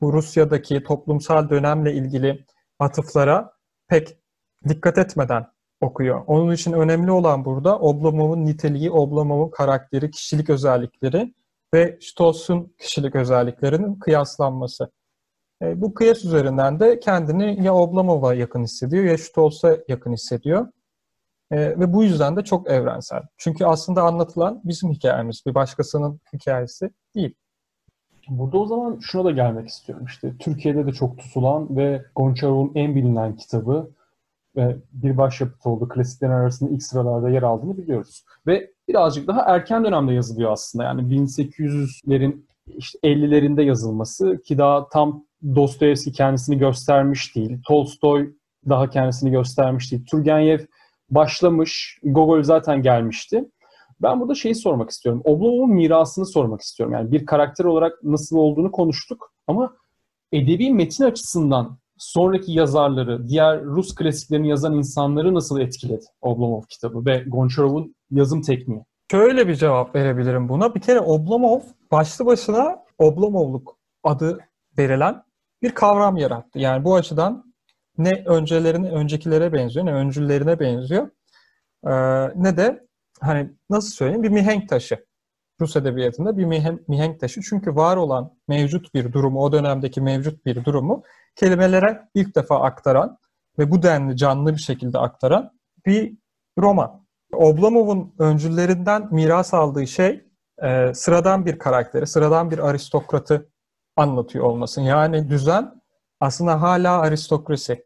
bu 0.00 0.12
Rusya'daki 0.12 0.82
toplumsal 0.82 1.50
dönemle 1.50 1.92
ilgili 1.94 2.44
atıflara 2.78 3.52
pek 3.88 4.18
dikkat 4.68 4.98
etmeden 4.98 5.46
okuyor. 5.80 6.24
Onun 6.26 6.52
için 6.52 6.72
önemli 6.72 7.10
olan 7.10 7.44
burada 7.44 7.78
Oblomov'un 7.78 8.44
niteliği, 8.44 8.90
Oblomov'un 8.90 9.50
karakteri, 9.50 10.10
kişilik 10.10 10.50
özellikleri 10.50 11.34
ve 11.74 11.98
Stoss'un 12.00 12.74
kişilik 12.78 13.14
özelliklerinin 13.14 13.98
kıyaslanması. 13.98 14.90
E, 15.62 15.80
bu 15.80 15.94
kıyas 15.94 16.24
üzerinden 16.24 16.80
de 16.80 17.00
kendini 17.00 17.64
ya 17.64 17.74
Oblomov'a 17.74 18.34
yakın 18.34 18.62
hissediyor 18.62 19.04
ya 19.04 19.18
Stoss'a 19.18 19.76
yakın 19.88 20.12
hissediyor. 20.12 20.66
E, 21.50 21.56
ve 21.56 21.92
bu 21.92 22.04
yüzden 22.04 22.36
de 22.36 22.44
çok 22.44 22.70
evrensel. 22.70 23.22
Çünkü 23.36 23.64
aslında 23.64 24.02
anlatılan 24.02 24.60
bizim 24.64 24.90
hikayemiz, 24.90 25.42
bir 25.46 25.54
başkasının 25.54 26.20
hikayesi 26.32 26.90
değil. 27.14 27.34
Burada 28.28 28.58
o 28.58 28.66
zaman 28.66 28.98
şuna 29.02 29.24
da 29.24 29.30
gelmek 29.30 29.68
istiyorum. 29.68 30.06
İşte 30.06 30.32
Türkiye'de 30.38 30.86
de 30.86 30.92
çok 30.92 31.18
tutulan 31.18 31.76
ve 31.76 32.02
Gonçarov'un 32.16 32.72
en 32.74 32.94
bilinen 32.94 33.36
kitabı 33.36 33.90
ve 34.56 34.76
bir 34.92 35.16
başyapıt 35.16 35.66
oldu. 35.66 35.88
Klasiklerin 35.88 36.32
arasında 36.32 36.70
ilk 36.70 36.82
sıralarda 36.82 37.30
yer 37.30 37.42
aldığını 37.42 37.78
biliyoruz. 37.78 38.24
Ve 38.46 38.70
birazcık 38.88 39.26
daha 39.26 39.40
erken 39.40 39.84
dönemde 39.84 40.12
yazılıyor 40.12 40.52
aslında. 40.52 40.84
Yani 40.84 41.02
1800'lerin 41.02 42.46
işte 42.66 42.98
50'lerinde 43.04 43.62
yazılması 43.62 44.42
ki 44.42 44.58
daha 44.58 44.88
tam 44.88 45.24
Dostoyevski 45.54 46.12
kendisini 46.12 46.58
göstermiş 46.58 47.36
değil. 47.36 47.58
Tolstoy 47.66 48.32
daha 48.68 48.90
kendisini 48.90 49.30
göstermiş 49.30 49.92
değil. 49.92 50.04
Turgenev 50.10 50.60
başlamış, 51.10 51.98
Gogol 52.02 52.42
zaten 52.42 52.82
gelmişti. 52.82 53.44
Ben 54.02 54.20
burada 54.20 54.34
şeyi 54.34 54.54
sormak 54.54 54.90
istiyorum. 54.90 55.22
Oblomov'un 55.24 55.70
mirasını 55.70 56.26
sormak 56.26 56.60
istiyorum. 56.60 56.94
Yani 56.94 57.12
bir 57.12 57.26
karakter 57.26 57.64
olarak 57.64 57.92
nasıl 58.02 58.36
olduğunu 58.36 58.72
konuştuk 58.72 59.32
ama 59.46 59.76
edebi 60.32 60.70
metin 60.70 61.04
açısından 61.04 61.78
sonraki 61.98 62.52
yazarları, 62.52 63.28
diğer 63.28 63.64
Rus 63.64 63.94
klasiklerini 63.94 64.48
yazan 64.48 64.74
insanları 64.74 65.34
nasıl 65.34 65.60
etkiledi 65.60 66.04
Oblomov 66.20 66.62
kitabı 66.68 67.06
ve 67.06 67.24
Gonçarov'un 67.26 67.94
yazım 68.10 68.42
tekniği? 68.42 68.84
Şöyle 69.10 69.48
bir 69.48 69.54
cevap 69.54 69.94
verebilirim 69.94 70.48
buna. 70.48 70.74
Bir 70.74 70.80
kere 70.80 71.00
Oblomov 71.00 71.60
başlı 71.92 72.26
başına 72.26 72.84
Oblomovluk 72.98 73.76
adı 74.04 74.38
verilen 74.78 75.22
bir 75.62 75.70
kavram 75.70 76.16
yarattı. 76.16 76.58
Yani 76.58 76.84
bu 76.84 76.94
açıdan 76.94 77.49
ne 77.98 78.24
öncelerine, 78.26 78.90
öncekilere 78.90 79.52
benziyor, 79.52 79.86
ne 79.86 79.92
öncüllerine 79.92 80.60
benziyor. 80.60 81.10
Ee, 81.86 81.90
ne 82.34 82.56
de 82.56 82.86
hani 83.20 83.50
nasıl 83.70 83.90
söyleyeyim 83.90 84.22
bir 84.22 84.28
mihenk 84.28 84.68
taşı. 84.68 85.06
Rus 85.60 85.76
edebiyatında 85.76 86.38
bir 86.38 86.44
mihenk, 86.44 86.88
mihenk 86.88 87.20
taşı. 87.20 87.40
Çünkü 87.40 87.76
var 87.76 87.96
olan 87.96 88.38
mevcut 88.48 88.94
bir 88.94 89.12
durumu, 89.12 89.42
o 89.42 89.52
dönemdeki 89.52 90.00
mevcut 90.00 90.46
bir 90.46 90.64
durumu 90.64 91.02
kelimelere 91.36 92.08
ilk 92.14 92.36
defa 92.36 92.60
aktaran 92.60 93.18
ve 93.58 93.70
bu 93.70 93.82
denli 93.82 94.16
canlı 94.16 94.52
bir 94.52 94.60
şekilde 94.60 94.98
aktaran 94.98 95.50
bir 95.86 96.14
roman. 96.58 97.06
Oblomov'un 97.32 98.14
öncüllerinden 98.18 99.08
miras 99.14 99.54
aldığı 99.54 99.86
şey 99.86 100.24
e, 100.62 100.94
sıradan 100.94 101.46
bir 101.46 101.58
karakteri, 101.58 102.06
sıradan 102.06 102.50
bir 102.50 102.58
aristokratı 102.58 103.48
anlatıyor 103.96 104.44
olmasın. 104.44 104.82
Yani 104.82 105.30
düzen 105.30 105.79
aslında 106.20 106.62
hala 106.62 107.00
aristokrasi. 107.00 107.84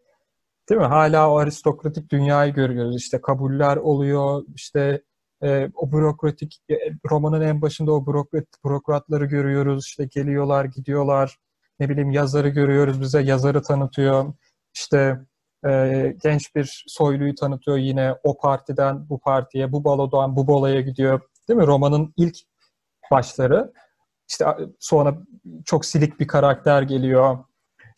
Değil 0.71 0.81
mi? 0.81 0.87
Hala 0.87 1.31
o 1.31 1.37
aristokratik 1.37 2.11
dünyayı 2.11 2.53
görüyoruz. 2.55 2.97
İşte 2.97 3.21
kabuller 3.21 3.77
oluyor, 3.77 4.45
işte 4.55 5.03
e, 5.43 5.71
o 5.75 5.93
bürokratik, 5.93 6.61
e, 6.71 6.75
romanın 7.11 7.41
en 7.41 7.63
başında 7.63 7.93
o 7.93 8.07
bürokrat, 8.07 8.45
bürokratları 8.65 9.25
görüyoruz. 9.25 9.87
İşte 9.87 10.05
geliyorlar, 10.05 10.65
gidiyorlar. 10.65 11.39
Ne 11.81 11.89
bileyim 11.89 12.11
yazarı 12.11 12.49
görüyoruz, 12.49 13.01
bize 13.01 13.23
yazarı 13.23 13.63
tanıtıyor. 13.63 14.35
İşte 14.75 15.21
e, 15.67 16.15
genç 16.23 16.55
bir 16.55 16.85
soyluyu 16.87 17.35
tanıtıyor 17.35 17.77
yine 17.77 18.15
o 18.25 18.39
partiden 18.39 19.09
bu 19.09 19.19
partiye, 19.21 19.73
bu 19.73 19.85
balodan 19.85 20.37
bu 20.37 20.49
balaya 20.49 20.81
gidiyor. 20.81 21.21
Değil 21.49 21.59
mi? 21.59 21.67
Romanın 21.67 22.15
ilk 22.17 22.37
başları. 23.11 23.73
İşte 24.29 24.47
sonra 24.81 25.19
çok 25.65 25.85
silik 25.85 26.21
bir 26.21 26.27
karakter 26.27 26.83
geliyor. 26.83 27.39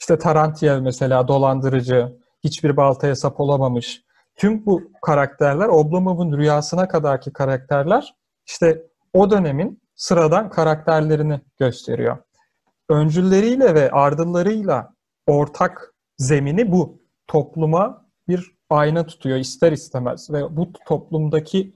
İşte 0.00 0.18
Tarantiev 0.18 0.80
mesela 0.80 1.28
dolandırıcı, 1.28 2.16
hiçbir 2.44 2.76
baltaya 2.76 3.16
sap 3.16 3.40
olamamış. 3.40 4.02
tüm 4.36 4.66
bu 4.66 4.82
karakterler 5.02 5.68
Oblomov'un 5.68 6.38
rüyasına 6.38 6.88
kadarki 6.88 7.32
karakterler 7.32 8.14
işte 8.46 8.82
o 9.12 9.30
dönemin 9.30 9.82
sıradan 9.94 10.50
karakterlerini 10.50 11.40
gösteriyor. 11.58 12.18
Öncülleriyle 12.88 13.74
ve 13.74 13.90
ardıllarıyla 13.90 14.94
ortak 15.26 15.94
zemini 16.18 16.72
bu. 16.72 17.06
Topluma 17.26 18.06
bir 18.28 18.56
ayna 18.70 19.06
tutuyor 19.06 19.38
ister 19.38 19.72
istemez 19.72 20.30
ve 20.30 20.56
bu 20.56 20.72
toplumdaki 20.86 21.74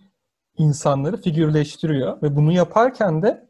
insanları 0.59 1.21
figürleştiriyor 1.21 2.23
ve 2.23 2.37
bunu 2.37 2.53
yaparken 2.53 3.23
de 3.23 3.49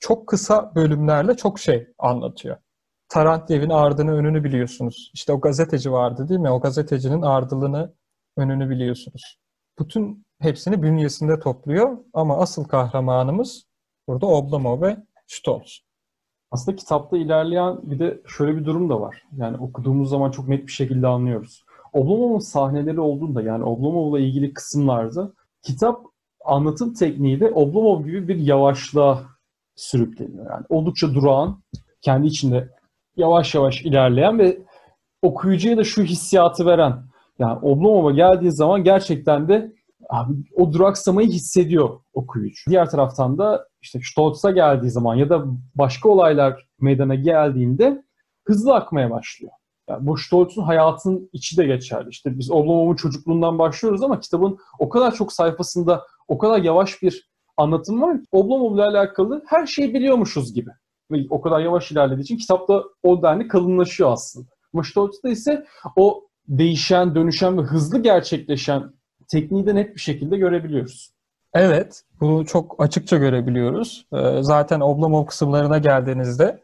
çok 0.00 0.26
kısa 0.26 0.74
bölümlerle 0.74 1.36
çok 1.36 1.58
şey 1.58 1.88
anlatıyor. 1.98 2.56
Tarantyev'in 3.08 3.70
ardını 3.70 4.12
önünü 4.12 4.44
biliyorsunuz. 4.44 5.10
İşte 5.14 5.32
o 5.32 5.40
gazeteci 5.40 5.92
vardı 5.92 6.28
değil 6.28 6.40
mi? 6.40 6.50
O 6.50 6.60
gazetecinin 6.60 7.22
ardılığını 7.22 7.92
önünü 8.36 8.70
biliyorsunuz. 8.70 9.38
Bütün 9.78 10.26
hepsini 10.40 10.82
bünyesinde 10.82 11.40
topluyor 11.40 11.98
ama 12.12 12.38
asıl 12.38 12.64
kahramanımız 12.64 13.66
burada 14.08 14.26
Oblomov 14.26 14.82
ve 14.82 14.96
Stolz. 15.26 15.80
Aslında 16.50 16.76
kitapta 16.76 17.18
ilerleyen 17.18 17.78
bir 17.82 17.98
de 17.98 18.20
şöyle 18.26 18.56
bir 18.56 18.64
durum 18.64 18.90
da 18.90 19.00
var. 19.00 19.22
Yani 19.36 19.56
okuduğumuz 19.56 20.10
zaman 20.10 20.30
çok 20.30 20.48
net 20.48 20.66
bir 20.66 20.72
şekilde 20.72 21.06
anlıyoruz. 21.06 21.64
Oblomov'un 21.92 22.38
sahneleri 22.38 23.00
olduğunda 23.00 23.42
yani 23.42 23.64
Oblomov'la 23.64 24.20
ilgili 24.20 24.52
kısımlarda 24.52 25.32
kitap 25.62 26.04
anlatım 26.44 26.94
tekniği 26.94 27.40
de 27.40 27.50
Oblomov 27.50 28.04
gibi 28.04 28.28
bir 28.28 28.36
yavaşlığa 28.36 29.22
sürükleniyor. 29.76 30.50
Yani 30.50 30.66
oldukça 30.68 31.14
durağan, 31.14 31.62
kendi 32.00 32.26
içinde 32.26 32.77
yavaş 33.18 33.54
yavaş 33.54 33.82
ilerleyen 33.82 34.38
ve 34.38 34.58
okuyucuya 35.22 35.76
da 35.76 35.84
şu 35.84 36.02
hissiyatı 36.02 36.66
veren. 36.66 37.02
Yani 37.38 37.58
Oblomov'a 37.62 38.10
geldiği 38.10 38.52
zaman 38.52 38.84
gerçekten 38.84 39.48
de 39.48 39.72
abi, 40.08 40.32
o 40.56 40.72
duraksamayı 40.72 41.28
hissediyor 41.28 42.00
okuyucu. 42.12 42.70
Diğer 42.70 42.90
taraftan 42.90 43.38
da 43.38 43.68
işte 43.82 44.00
Stoltz'a 44.12 44.50
geldiği 44.50 44.90
zaman 44.90 45.14
ya 45.14 45.30
da 45.30 45.44
başka 45.74 46.08
olaylar 46.08 46.68
meydana 46.80 47.14
geldiğinde 47.14 48.02
hızlı 48.46 48.74
akmaya 48.74 49.10
başlıyor. 49.10 49.52
Yani 49.88 50.06
bu 50.06 50.16
Stoltz'un 50.16 50.62
hayatın 50.62 51.30
içi 51.32 51.56
de 51.56 51.66
geçerli. 51.66 52.08
İşte 52.08 52.38
biz 52.38 52.50
Oblomov'un 52.50 52.96
çocukluğundan 52.96 53.58
başlıyoruz 53.58 54.02
ama 54.02 54.20
kitabın 54.20 54.58
o 54.78 54.88
kadar 54.88 55.14
çok 55.14 55.32
sayfasında 55.32 56.04
o 56.28 56.38
kadar 56.38 56.62
yavaş 56.62 57.02
bir 57.02 57.28
anlatım 57.56 58.02
var 58.02 58.18
ki 58.18 58.26
Oblomov'la 58.32 58.88
alakalı 58.88 59.42
her 59.46 59.66
şeyi 59.66 59.94
biliyormuşuz 59.94 60.54
gibi. 60.54 60.70
Ve 61.10 61.16
o 61.30 61.40
kadar 61.40 61.60
yavaş 61.60 61.92
ilerlediği 61.92 62.22
için 62.22 62.36
kitapta 62.36 62.82
o 63.02 63.22
denli 63.22 63.48
kalınlaşıyor 63.48 64.12
aslında. 64.12 64.48
Ama 64.74 64.82
Stoltz'ta 64.82 65.28
ise 65.28 65.64
o 65.96 66.24
değişen, 66.48 67.14
dönüşen 67.14 67.58
ve 67.58 67.62
hızlı 67.62 68.02
gerçekleşen 68.02 68.92
tekniği 69.28 69.66
de 69.66 69.74
net 69.74 69.94
bir 69.94 70.00
şekilde 70.00 70.36
görebiliyoruz. 70.36 71.10
Evet, 71.54 72.02
bunu 72.20 72.46
çok 72.46 72.76
açıkça 72.78 73.16
görebiliyoruz. 73.16 74.06
Ee, 74.12 74.38
zaten 74.40 74.80
Oblomov 74.80 75.26
kısımlarına 75.26 75.78
geldiğinizde 75.78 76.60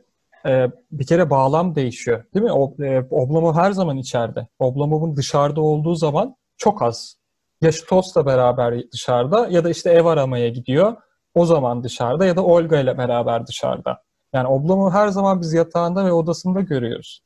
e, 0.47 0.67
bir 0.91 1.07
kere 1.07 1.31
bağlam 1.31 1.75
değişiyor. 1.75 2.25
Değil 2.35 2.45
mi? 2.45 2.51
E, 2.87 3.07
Oblomov 3.11 3.55
her 3.55 3.73
zaman 3.73 3.97
içeride. 3.97 4.49
Oblomov'un 4.59 5.17
dışarıda 5.17 5.61
olduğu 5.61 5.95
zaman 5.95 6.37
çok 6.57 6.83
az. 6.83 7.17
Ya 7.61 7.73
Stos'la 7.73 8.27
beraber 8.27 8.91
dışarıda 8.93 9.49
ya 9.51 9.65
da 9.65 9.71
işte 9.71 9.91
ev 9.91 10.05
aramaya 10.05 10.49
gidiyor. 10.49 10.97
O 11.35 11.47
zaman 11.47 11.85
dışarıda 11.85 12.25
ya 12.25 12.37
da 12.37 12.45
Olga 12.45 12.81
ile 12.81 12.99
beraber 12.99 13.47
dışarıda. 13.47 14.03
Yani 14.35 14.49
Oblomov 14.49 14.91
her 14.91 15.09
zaman 15.09 15.41
biz 15.41 15.53
yatağında 15.53 16.05
ve 16.05 16.13
odasında 16.13 16.61
görüyoruz. 16.61 17.21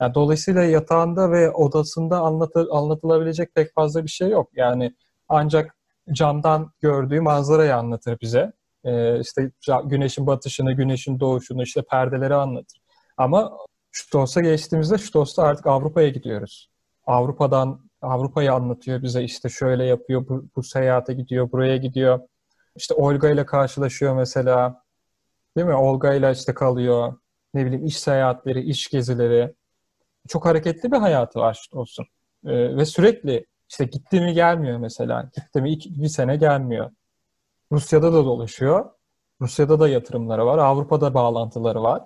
Yani 0.00 0.14
dolayısıyla 0.14 0.64
yatağında 0.64 1.30
ve 1.30 1.50
odasında 1.50 2.20
anlatı, 2.20 2.66
anlatılabilecek 2.70 3.54
pek 3.54 3.74
fazla 3.74 4.04
bir 4.04 4.08
şey 4.08 4.28
yok. 4.28 4.50
Yani 4.54 4.94
ancak 5.28 5.76
camdan 6.12 6.72
gördüğü 6.80 7.20
manzarayı 7.20 7.76
anlatır 7.76 8.18
bize. 8.20 8.52
Ee, 8.84 9.20
işte 9.20 9.50
güneşin 9.84 10.26
batışını, 10.26 10.72
güneşin 10.72 11.20
doğuşunu, 11.20 11.62
işte 11.62 11.82
perdeleri 11.82 12.34
anlatır. 12.34 12.80
Ama 13.16 13.52
Stos'a 13.92 14.40
geçtiğimizde 14.40 14.98
Stos'ta 14.98 15.42
artık 15.42 15.66
Avrupa'ya 15.66 16.08
gidiyoruz. 16.08 16.70
Avrupa'dan 17.06 17.80
Avrupa'yı 18.02 18.52
anlatıyor 18.52 19.02
bize 19.02 19.22
işte 19.22 19.48
şöyle 19.48 19.84
yapıyor, 19.84 20.28
bu, 20.28 20.44
bu 20.56 20.62
seyahate 20.62 21.14
gidiyor, 21.14 21.52
buraya 21.52 21.76
gidiyor. 21.76 22.20
İşte 22.76 22.94
Olga 22.94 23.30
ile 23.30 23.46
karşılaşıyor 23.46 24.16
mesela. 24.16 24.85
Değil 25.56 25.66
mi? 25.66 25.74
Olga 25.74 26.14
ile 26.14 26.32
işte 26.32 26.54
kalıyor. 26.54 27.14
Ne 27.54 27.66
bileyim 27.66 27.84
iş 27.84 27.98
seyahatleri, 27.98 28.62
iş 28.62 28.90
gezileri. 28.90 29.54
Çok 30.28 30.46
hareketli 30.46 30.92
bir 30.92 30.96
hayatı 30.96 31.38
var 31.38 31.68
olsun. 31.72 32.06
Ee, 32.46 32.76
ve 32.76 32.84
sürekli 32.84 33.46
işte 33.68 33.84
gitti 33.84 34.20
mi 34.20 34.34
gelmiyor 34.34 34.78
mesela. 34.78 35.30
Gitti 35.36 35.62
mi 35.62 35.70
iki, 35.70 36.02
bir 36.02 36.08
sene 36.08 36.36
gelmiyor. 36.36 36.90
Rusya'da 37.72 38.12
da 38.12 38.24
dolaşıyor. 38.24 38.90
Rusya'da 39.40 39.80
da 39.80 39.88
yatırımları 39.88 40.46
var. 40.46 40.58
Avrupa'da 40.58 41.14
bağlantıları 41.14 41.82
var. 41.82 42.02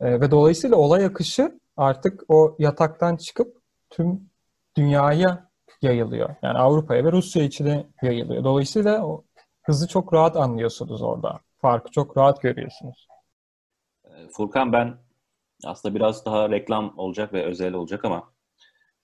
Ee, 0.00 0.20
ve 0.20 0.30
dolayısıyla 0.30 0.76
olay 0.76 1.04
akışı 1.04 1.60
artık 1.76 2.22
o 2.28 2.56
yataktan 2.58 3.16
çıkıp 3.16 3.56
tüm 3.90 4.30
dünyaya 4.76 5.50
yayılıyor. 5.82 6.34
Yani 6.42 6.58
Avrupa'ya 6.58 7.04
ve 7.04 7.12
Rusya 7.12 7.42
içine 7.42 7.86
yayılıyor. 8.02 8.44
Dolayısıyla 8.44 9.06
o 9.06 9.24
hızı 9.62 9.88
çok 9.88 10.12
rahat 10.12 10.36
anlıyorsunuz 10.36 11.02
orada. 11.02 11.40
Farkı 11.64 11.90
çok 11.90 12.16
rahat 12.16 12.42
görüyorsunuz. 12.42 13.08
Ee, 14.04 14.28
Furkan 14.28 14.72
ben 14.72 14.98
aslında 15.64 15.94
biraz 15.94 16.26
daha 16.26 16.50
reklam 16.50 16.98
olacak 16.98 17.32
ve 17.32 17.44
özel 17.44 17.74
olacak 17.74 18.04
ama 18.04 18.32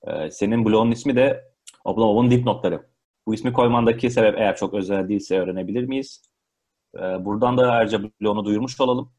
e, 0.03 0.31
senin 0.31 0.65
blogun 0.65 0.91
ismi 0.91 1.17
de 1.17 1.53
Oblomov'un 1.85 2.31
dipnotları. 2.31 2.87
Bu 3.27 3.35
ismi 3.35 3.53
koymandaki 3.53 4.11
sebep 4.11 4.39
eğer 4.39 4.57
çok 4.57 4.75
özel 4.75 5.09
değilse 5.09 5.41
öğrenebilir 5.41 5.85
miyiz? 5.85 6.23
E, 6.97 7.01
buradan 7.01 7.59
da 7.59 7.73
ayrıca 7.73 8.03
bloğunu 8.21 8.45
duyurmuş 8.45 8.81
olalım. 8.81 9.13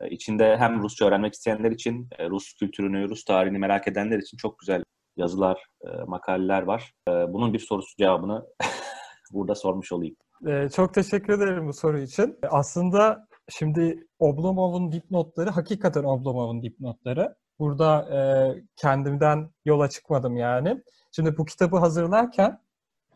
E, 0.00 0.10
içinde 0.10 0.56
hem 0.56 0.82
Rusça 0.82 1.06
öğrenmek 1.06 1.34
isteyenler 1.34 1.70
için, 1.70 2.08
e, 2.18 2.28
Rus 2.28 2.54
kültürünü, 2.54 3.08
Rus 3.08 3.24
tarihini 3.24 3.58
merak 3.58 3.88
edenler 3.88 4.18
için 4.18 4.36
çok 4.36 4.58
güzel 4.58 4.82
yazılar, 5.16 5.64
e, 5.84 5.88
makaleler 6.06 6.62
var. 6.62 6.92
E, 7.08 7.12
bunun 7.12 7.52
bir 7.52 7.58
sorusu 7.58 7.96
cevabını 7.96 8.46
burada 9.32 9.54
sormuş 9.54 9.92
olayım. 9.92 10.16
E, 10.46 10.68
çok 10.68 10.94
teşekkür 10.94 11.32
ederim 11.32 11.68
bu 11.68 11.72
soru 11.72 11.98
için. 11.98 12.38
Aslında 12.50 13.28
şimdi 13.48 14.06
Oblomov'un 14.18 14.92
dipnotları 14.92 15.50
hakikaten 15.50 16.04
Oblomov'un 16.04 16.62
dipnotları. 16.62 17.34
Burada 17.58 18.08
e, 18.16 18.20
kendimden 18.76 19.50
yola 19.64 19.88
çıkmadım 19.88 20.36
yani. 20.36 20.82
Şimdi 21.12 21.38
bu 21.38 21.44
kitabı 21.44 21.76
hazırlarken 21.76 22.60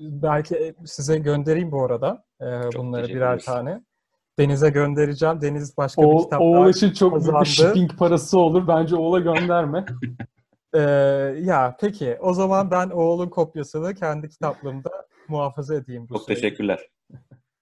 belki 0.01 0.75
size 0.85 1.19
göndereyim 1.19 1.73
bu 1.73 1.85
arada 1.85 2.25
e, 2.41 2.47
bunları 2.77 3.09
birer 3.09 3.41
tane. 3.41 3.81
Deniz'e 4.39 4.71
göndereceğim. 4.71 5.41
Deniz 5.41 5.77
başka 5.77 6.03
o, 6.03 6.19
bir 6.19 6.23
kitap 6.23 6.41
Oğul 6.41 6.69
için 6.69 6.93
çok 6.93 7.13
kazandı. 7.13 7.35
büyük 7.35 7.47
bir 7.47 7.51
shipping 7.51 7.99
parası 7.99 8.39
olur. 8.39 8.69
Bence 8.69 8.97
Oğul'a 8.97 9.19
gönderme. 9.19 9.85
Ee, 10.75 10.81
ya 11.41 11.77
peki 11.81 12.19
o 12.21 12.33
zaman 12.33 12.71
ben 12.71 12.91
oğlun 12.91 13.29
kopyasını 13.29 13.95
kendi 13.95 14.29
kitaplığımda 14.29 14.91
muhafaza 15.29 15.75
edeyim. 15.75 16.09
Bu 16.09 16.15
Çok 16.15 16.23
süreyi. 16.23 16.41
teşekkürler. 16.41 16.89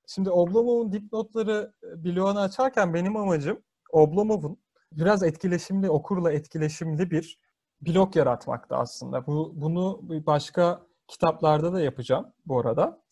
Şimdi 0.09 0.31
Oblomov'un 0.31 0.92
dipnotları 0.92 1.73
e, 1.83 2.05
bloğunu 2.05 2.40
açarken 2.40 2.94
benim 2.94 3.16
amacım 3.16 3.62
Oblomov'un 3.92 4.59
biraz 4.92 5.23
etkileşimli, 5.23 5.90
okurla 5.90 6.33
etkileşimli 6.33 7.11
bir 7.11 7.38
blok 7.81 8.16
yaratmakta 8.16 8.77
aslında. 8.77 9.27
Bu, 9.27 9.53
bunu 9.55 10.01
başka 10.27 10.87
kitaplarda 11.09 11.73
da 11.73 11.81
yapacağım 11.81 12.33
bu 12.47 12.61
arada. 12.61 13.03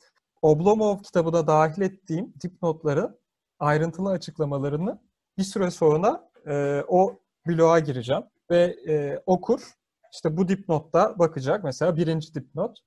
Oblomov 0.43 1.03
kitabına 1.03 1.47
dahil 1.47 1.83
ettiğim 1.83 2.35
dipnotları 2.43 3.19
ayrıntılı 3.59 4.11
açıklamalarını 4.11 5.01
bir 5.39 5.43
süre 5.43 5.71
sonra 5.71 6.31
e, 6.47 6.85
o 6.89 7.19
bloğa 7.47 7.79
gireceğim 7.79 8.23
ve 8.51 8.77
e, 8.89 9.23
okur 9.27 9.61
işte 10.13 10.37
bu 10.37 10.49
dipnotta 10.49 11.19
bakacak 11.19 11.65
mesela 11.65 11.97
birinci 11.97 12.35
dipnot. 12.35 12.79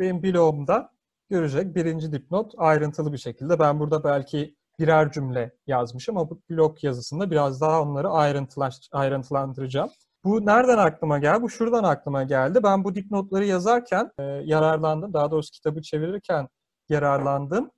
Benim 0.00 0.22
blogumda 0.22 0.97
görecek 1.30 1.76
birinci 1.76 2.12
dipnot 2.12 2.52
ayrıntılı 2.56 3.12
bir 3.12 3.18
şekilde. 3.18 3.58
Ben 3.58 3.80
burada 3.80 4.04
belki 4.04 4.56
birer 4.78 5.12
cümle 5.12 5.56
yazmışım 5.66 6.16
ama 6.16 6.30
bu 6.30 6.42
blog 6.50 6.84
yazısında 6.84 7.30
biraz 7.30 7.60
daha 7.60 7.82
onları 7.82 8.08
ayrıntılaş, 8.10 8.88
ayrıntılandıracağım. 8.92 9.90
Bu 10.24 10.46
nereden 10.46 10.78
aklıma 10.78 11.18
geldi? 11.18 11.42
Bu 11.42 11.50
şuradan 11.50 11.84
aklıma 11.84 12.22
geldi. 12.22 12.60
Ben 12.62 12.84
bu 12.84 12.94
dipnotları 12.94 13.44
yazarken 13.44 14.12
e, 14.18 14.22
yararlandım. 14.22 15.12
Daha 15.12 15.30
doğrusu 15.30 15.50
kitabı 15.50 15.82
çevirirken 15.82 16.48
yararlandım. 16.88 17.70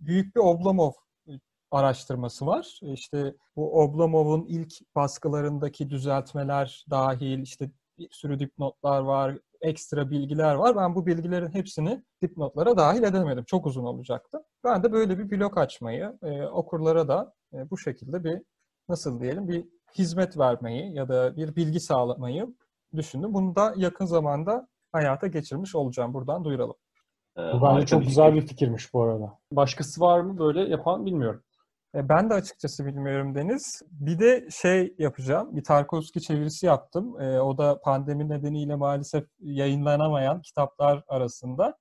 Büyük 0.00 0.36
bir 0.36 0.40
Oblomov 0.40 0.92
araştırması 1.70 2.46
var. 2.46 2.80
İşte 2.82 3.34
bu 3.56 3.82
Oblomov'un 3.82 4.46
ilk 4.46 4.72
baskılarındaki 4.94 5.90
düzeltmeler 5.90 6.84
dahil, 6.90 7.38
işte 7.38 7.70
bir 7.98 8.08
sürü 8.10 8.38
dipnotlar 8.38 9.00
var, 9.00 9.38
ekstra 9.60 10.10
bilgiler 10.10 10.54
var. 10.54 10.76
Ben 10.76 10.94
bu 10.94 11.06
bilgilerin 11.06 11.54
hepsini 11.54 12.02
dipnotlara 12.22 12.76
dahil 12.76 13.02
edemedim. 13.02 13.44
Çok 13.44 13.66
uzun 13.66 13.84
olacaktı. 13.84 14.42
Ben 14.64 14.82
de 14.82 14.92
böyle 14.92 15.18
bir 15.18 15.30
blok 15.30 15.58
açmayı, 15.58 16.18
e, 16.22 16.42
okurlara 16.42 17.08
da 17.08 17.34
e, 17.52 17.70
bu 17.70 17.78
şekilde 17.78 18.24
bir 18.24 18.42
nasıl 18.88 19.20
diyelim 19.20 19.48
bir 19.48 19.64
hizmet 19.98 20.38
vermeyi 20.38 20.94
ya 20.94 21.08
da 21.08 21.36
bir 21.36 21.56
bilgi 21.56 21.80
sağlamayı 21.80 22.54
düşündüm. 22.96 23.34
Bunu 23.34 23.56
da 23.56 23.74
yakın 23.76 24.06
zamanda 24.06 24.68
hayata 24.92 25.26
geçirmiş 25.26 25.74
olacağım. 25.74 26.14
Buradan 26.14 26.44
duyuralım. 26.44 26.76
Ee, 27.38 27.40
bu 27.40 27.62
bence 27.62 27.86
çok 27.86 28.02
güzel 28.02 28.34
bir 28.34 28.46
fikirmiş 28.46 28.94
bu 28.94 29.02
arada. 29.02 29.38
Başkası 29.52 30.00
var 30.00 30.20
mı 30.20 30.38
böyle 30.38 30.60
yapan 30.60 31.06
bilmiyorum. 31.06 31.42
E, 31.94 32.08
ben 32.08 32.30
de 32.30 32.34
açıkçası 32.34 32.86
bilmiyorum 32.86 33.34
Deniz. 33.34 33.82
Bir 33.90 34.18
de 34.18 34.48
şey 34.50 34.94
yapacağım. 34.98 35.56
Bir 35.56 35.64
Tarkovski 35.64 36.20
çevirisi 36.20 36.66
yaptım. 36.66 37.20
E, 37.20 37.40
o 37.40 37.58
da 37.58 37.80
pandemi 37.80 38.28
nedeniyle 38.28 38.74
maalesef 38.74 39.24
yayınlanamayan 39.40 40.42
kitaplar 40.42 41.04
arasında. 41.08 41.78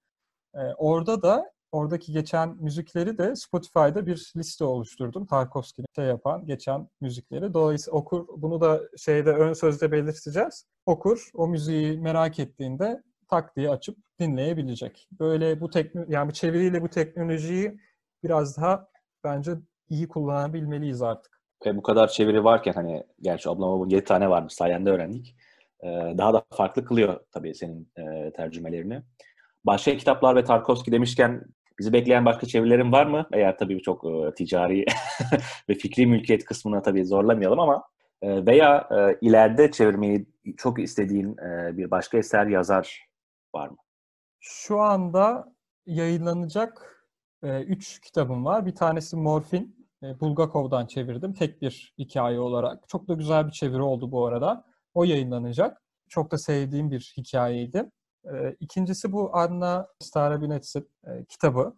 E, 0.56 0.60
orada 0.78 1.22
da 1.22 1.52
oradaki 1.72 2.12
geçen 2.12 2.56
müzikleri 2.64 3.18
de 3.18 3.36
Spotify'da 3.36 4.06
bir 4.06 4.32
liste 4.38 4.64
oluşturdum. 4.64 5.26
Tarkovski'nin 5.26 5.88
şey 5.96 6.06
yapan 6.06 6.46
geçen 6.46 6.90
müzikleri. 7.02 7.54
Dolayısıyla 7.54 7.98
okur 8.00 8.28
bunu 8.38 8.62
da 8.62 8.82
şeyde 8.98 9.30
ön 9.30 9.54
sözde 9.54 9.92
belirteceğiz. 9.92 10.66
Okur 10.86 11.30
o 11.34 11.48
müziği 11.48 12.00
merak 12.00 12.40
ettiğinde 12.40 13.04
tak 13.30 13.56
diye 13.56 13.70
açıp 13.70 13.98
dinleyebilecek. 14.20 15.08
Böyle 15.20 15.62
bu 15.62 15.70
tekno 15.70 16.06
yani 16.08 16.30
bu 16.30 16.34
çeviriyle 16.34 16.82
bu 16.82 16.90
teknolojiyi 16.90 17.80
biraz 18.24 18.58
daha 18.58 18.88
bence 19.24 19.52
iyi 19.90 20.08
kullanabilmeliyiz 20.08 21.02
artık. 21.02 21.42
Ve 21.66 21.78
bu 21.78 21.82
kadar 21.82 22.08
çeviri 22.08 22.44
varken 22.44 22.74
hani 22.74 23.04
gerçi 23.22 23.50
ablama 23.50 23.80
bu 23.80 23.88
7 23.92 24.04
tane 24.04 24.30
varmış 24.30 24.54
sayende 24.54 24.90
öğrendik. 24.90 25.36
Ee, 25.84 25.88
daha 26.18 26.34
da 26.34 26.44
farklı 26.54 26.86
kılıyor 26.86 27.20
tabii 27.32 27.56
senin 27.56 27.92
e, 27.98 28.32
tercümelerini. 28.34 29.02
Başka 29.66 29.98
kitaplar 29.98 30.36
ve 30.36 30.44
Tarkovski 30.44 30.92
demişken 30.92 31.44
bizi 31.80 31.94
bekleyen 31.94 32.26
başka 32.26 32.48
çevirilerin 32.48 32.92
var 32.92 33.06
mı? 33.06 33.28
Eğer 33.34 33.58
tabii 33.58 33.82
çok 33.82 34.06
e, 34.06 34.34
ticari 34.34 34.86
ve 35.70 35.74
fikri 35.74 36.06
mülkiyet 36.08 36.46
kısmına 36.46 36.82
tabii 36.82 37.06
zorlamayalım 37.06 37.60
ama 37.60 37.84
e, 38.22 38.46
veya 38.46 38.90
e, 38.92 39.18
ileride 39.22 39.72
çevirmeyi 39.72 40.26
çok 40.58 40.80
istediğin 40.80 41.38
e, 41.38 41.78
bir 41.78 41.92
başka 41.92 42.18
eser 42.18 42.48
yazar 42.48 43.08
var 43.56 43.68
mı? 43.68 43.78
Şu 44.40 44.80
anda 44.80 45.54
yayınlanacak 45.86 46.98
e, 47.44 47.62
üç 47.64 48.00
kitabım 48.02 48.46
var. 48.46 48.66
Bir 48.66 48.76
tanesi 48.76 49.16
Morfin. 49.16 49.77
E, 50.04 50.20
Bulgakov'dan 50.20 50.86
çevirdim. 50.86 51.34
Tek 51.34 51.62
bir 51.62 51.94
hikaye 51.98 52.40
olarak. 52.40 52.90
Çok 52.90 53.08
da 53.08 53.14
güzel 53.14 53.48
bir 53.48 53.52
çeviri 53.52 53.82
oldu 53.82 54.12
bu 54.12 54.26
arada. 54.26 54.66
O 54.94 55.04
yayınlanacak. 55.04 55.82
Çok 56.10 56.32
da 56.32 56.38
sevdiğim 56.38 56.92
bir 56.92 57.14
hikayeydi. 57.18 57.92
E, 58.26 58.56
ikincisi 58.60 59.12
bu 59.12 59.36
Anna 59.38 59.88
Starabinets'in 60.00 60.90
e, 61.08 61.26
kitabı. 61.26 61.74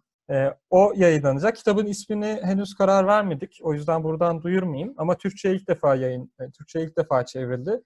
O 0.70 0.92
yayınlanacak. 0.96 1.56
Kitabın 1.56 1.86
ismini 1.86 2.40
henüz 2.42 2.74
karar 2.74 3.06
vermedik. 3.06 3.60
O 3.62 3.74
yüzden 3.74 4.04
buradan 4.04 4.42
duyurmayayım. 4.42 4.94
Ama 4.96 5.18
Türkçe 5.18 5.54
ilk 5.54 5.68
defa 5.68 5.94
yayın, 5.94 6.32
e, 6.40 6.50
Türkçe 6.50 6.82
ilk 6.82 6.96
defa 6.96 7.26
çevrildi. 7.26 7.82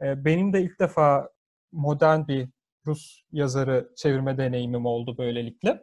Benim 0.00 0.52
de 0.52 0.62
ilk 0.62 0.80
defa 0.80 1.28
modern 1.72 2.26
bir 2.28 2.48
Rus 2.86 3.22
yazarı 3.32 3.92
çevirme 3.96 4.38
deneyimim 4.38 4.86
oldu 4.86 5.18
böylelikle. 5.18 5.82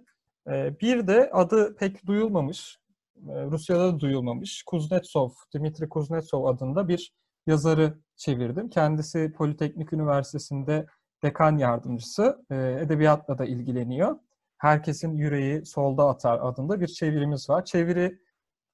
Bir 0.81 1.07
de 1.07 1.29
adı 1.33 1.75
pek 1.75 2.05
duyulmamış, 2.07 2.79
Rusya'da 3.27 3.93
da 3.93 3.99
duyulmamış 3.99 4.63
Kuznetsov, 4.63 5.29
Dmitri 5.55 5.89
Kuznetsov 5.89 6.45
adında 6.45 6.87
bir 6.87 7.13
yazarı 7.47 7.99
çevirdim. 8.15 8.69
Kendisi 8.69 9.33
Politeknik 9.37 9.93
Üniversitesi'nde 9.93 10.85
dekan 11.23 11.57
yardımcısı, 11.57 12.45
e, 12.51 12.55
edebiyatla 12.81 13.37
da 13.37 13.45
ilgileniyor. 13.45 14.19
Herkesin 14.57 15.17
yüreği 15.17 15.65
solda 15.65 16.09
atar 16.09 16.39
adında 16.41 16.81
bir 16.81 16.87
çevirimiz 16.87 17.49
var. 17.49 17.65
Çeviri 17.65 18.19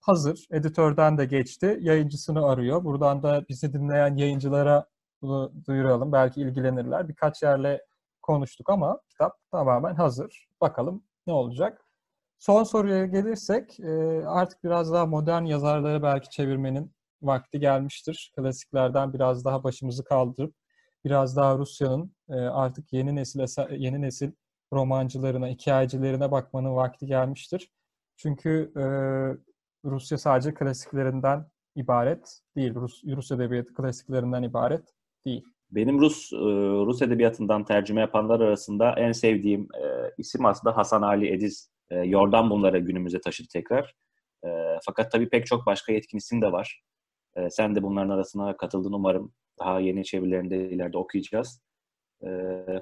hazır, 0.01 0.47
editörden 0.51 1.17
de 1.17 1.25
geçti, 1.25 1.77
yayıncısını 1.81 2.45
arıyor. 2.45 2.83
Buradan 2.83 3.23
da 3.23 3.45
bizi 3.49 3.73
dinleyen 3.73 4.15
yayıncılara 4.15 4.85
bunu 5.21 5.53
duyuralım. 5.67 6.11
Belki 6.11 6.41
ilgilenirler. 6.41 7.07
Birkaç 7.07 7.43
yerle 7.43 7.85
konuştuk 8.21 8.69
ama 8.69 8.99
kitap 9.09 9.33
tamamen 9.51 9.95
hazır. 9.95 10.47
Bakalım 10.61 11.03
ne 11.27 11.33
olacak. 11.33 11.84
Son 12.39 12.63
soruya 12.63 13.05
gelirsek 13.05 13.79
e, 13.79 13.91
artık 14.25 14.63
biraz 14.63 14.93
daha 14.93 15.05
modern 15.05 15.43
yazarları 15.43 16.03
belki 16.03 16.29
çevirmenin 16.29 16.91
vakti 17.21 17.59
gelmiştir. 17.59 18.31
Klasiklerden 18.35 19.13
biraz 19.13 19.45
daha 19.45 19.63
başımızı 19.63 20.03
kaldırıp 20.03 20.55
biraz 21.05 21.37
daha 21.37 21.57
Rusya'nın 21.57 22.15
e, 22.29 22.33
artık 22.33 22.93
yeni 22.93 23.15
nesil 23.15 23.39
yeni 23.71 24.01
nesil 24.01 24.31
romancılarına, 24.73 25.47
hikayecilerine 25.47 26.31
bakmanın 26.31 26.75
vakti 26.75 27.05
gelmiştir. 27.05 27.71
Çünkü 28.17 28.71
e, 28.77 28.83
Rusya 29.89 30.17
sadece 30.17 30.53
klasiklerinden 30.53 31.45
ibaret 31.75 32.39
değil. 32.55 32.75
Rus, 32.75 33.03
Rus 33.03 33.31
edebiyatı 33.31 33.73
klasiklerinden 33.73 34.43
ibaret 34.43 34.93
değil. 35.25 35.43
Benim 35.71 35.99
Rus 35.99 36.33
Rus 36.87 37.01
edebiyatından 37.01 37.65
tercüme 37.65 38.01
yapanlar 38.01 38.39
arasında 38.39 38.91
en 38.97 39.11
sevdiğim 39.11 39.67
isim 40.17 40.45
aslında 40.45 40.77
Hasan 40.77 41.01
Ali 41.01 41.33
Ediz 41.33 41.74
e, 41.89 41.95
Yordan 41.95 42.49
bunları 42.49 42.79
günümüze 42.79 43.21
taşıdı 43.21 43.47
tekrar. 43.53 43.93
E, 44.45 44.49
fakat 44.85 45.11
tabii 45.11 45.29
pek 45.29 45.45
çok 45.45 45.65
başka 45.65 45.93
yetkin 45.93 46.41
de 46.41 46.51
var. 46.51 46.81
E, 47.35 47.49
sen 47.49 47.75
de 47.75 47.83
bunların 47.83 48.09
arasına 48.09 48.57
katıldın 48.57 48.93
umarım. 48.93 49.33
Daha 49.59 49.79
yeni 49.79 50.03
çevirilerinde 50.03 50.69
ileride 50.69 50.97
okuyacağız. 50.97 51.61
E, 52.23 52.29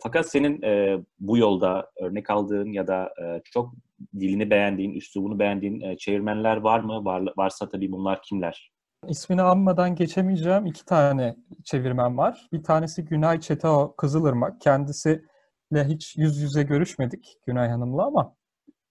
fakat 0.04 0.30
senin 0.30 0.62
e, 0.62 0.98
bu 1.20 1.38
yolda 1.38 1.92
örnek 2.02 2.30
aldığın 2.30 2.72
ya 2.72 2.88
da 2.88 3.14
e, 3.24 3.42
çok 3.46 3.74
dilini 4.20 4.50
beğendiğin, 4.50 4.94
üslubunu 4.94 5.40
beğendiğin 5.40 5.82
e, 5.82 5.98
çevirmenler 5.98 6.58
var 6.58 6.80
mı? 6.80 7.06
Var, 7.06 7.24
varsa 7.38 7.70
tabii 7.70 7.92
bunlar 7.92 8.22
kimler? 8.22 8.74
İsmini 9.08 9.42
anmadan 9.42 9.96
geçemeyeceğim 9.96 10.66
iki 10.66 10.86
tane 10.86 11.36
çevirmen 11.64 12.18
var. 12.18 12.48
Bir 12.54 12.64
tanesi 12.64 13.06
Günay 13.06 13.40
Çetao 13.40 13.96
Kızılırmak. 13.96 14.62
Kendisiyle 14.62 15.86
hiç 15.86 16.18
yüz 16.18 16.38
yüze 16.38 16.64
görüşmedik 16.64 17.38
Günay 17.48 17.70
Hanım'la 17.70 18.06
ama 18.06 18.36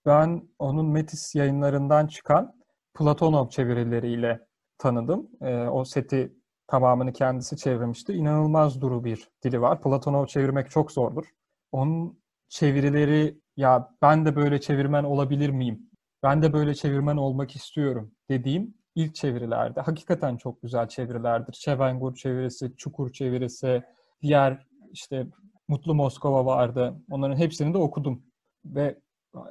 ben 0.07 0.49
onun 0.59 0.87
Metis 0.87 1.35
yayınlarından 1.35 2.07
çıkan 2.07 2.55
Platonov 2.95 3.49
çevirileriyle 3.49 4.47
tanıdım. 4.79 5.31
E, 5.41 5.57
o 5.57 5.85
seti 5.85 6.33
tamamını 6.67 7.13
kendisi 7.13 7.57
çevirmişti. 7.57 8.13
İnanılmaz 8.13 8.81
duru 8.81 9.05
bir 9.05 9.29
dili 9.45 9.61
var. 9.61 9.83
Platonov 9.83 10.27
çevirmek 10.27 10.71
çok 10.71 10.93
zordur. 10.93 11.25
Onun 11.73 12.23
çevirileri 12.49 13.41
ya 13.57 13.89
ben 14.03 14.27
de 14.27 14.37
böyle 14.37 14.61
çevirmen 14.61 15.05
olabilir 15.05 15.51
miyim? 15.51 15.91
Ben 16.23 16.43
de 16.43 16.53
böyle 16.53 16.75
çevirmen 16.75 17.17
olmak 17.17 17.57
istiyorum 17.57 18.13
dediğim 18.29 18.75
ilk 18.95 19.15
çevirilerde. 19.15 19.81
Hakikaten 19.81 20.37
çok 20.37 20.63
güzel 20.63 20.89
çevirilerdir. 20.89 21.53
Çevengur 21.53 22.15
çevirisi, 22.15 22.77
Çukur 22.77 23.13
çevirisi, 23.13 23.83
diğer 24.23 24.67
işte 24.93 25.27
Mutlu 25.69 25.95
Moskova 25.95 26.47
vardı. 26.47 26.95
Onların 27.11 27.37
hepsini 27.37 27.75
de 27.75 27.79
okudum. 27.79 28.23
Ve 28.65 28.99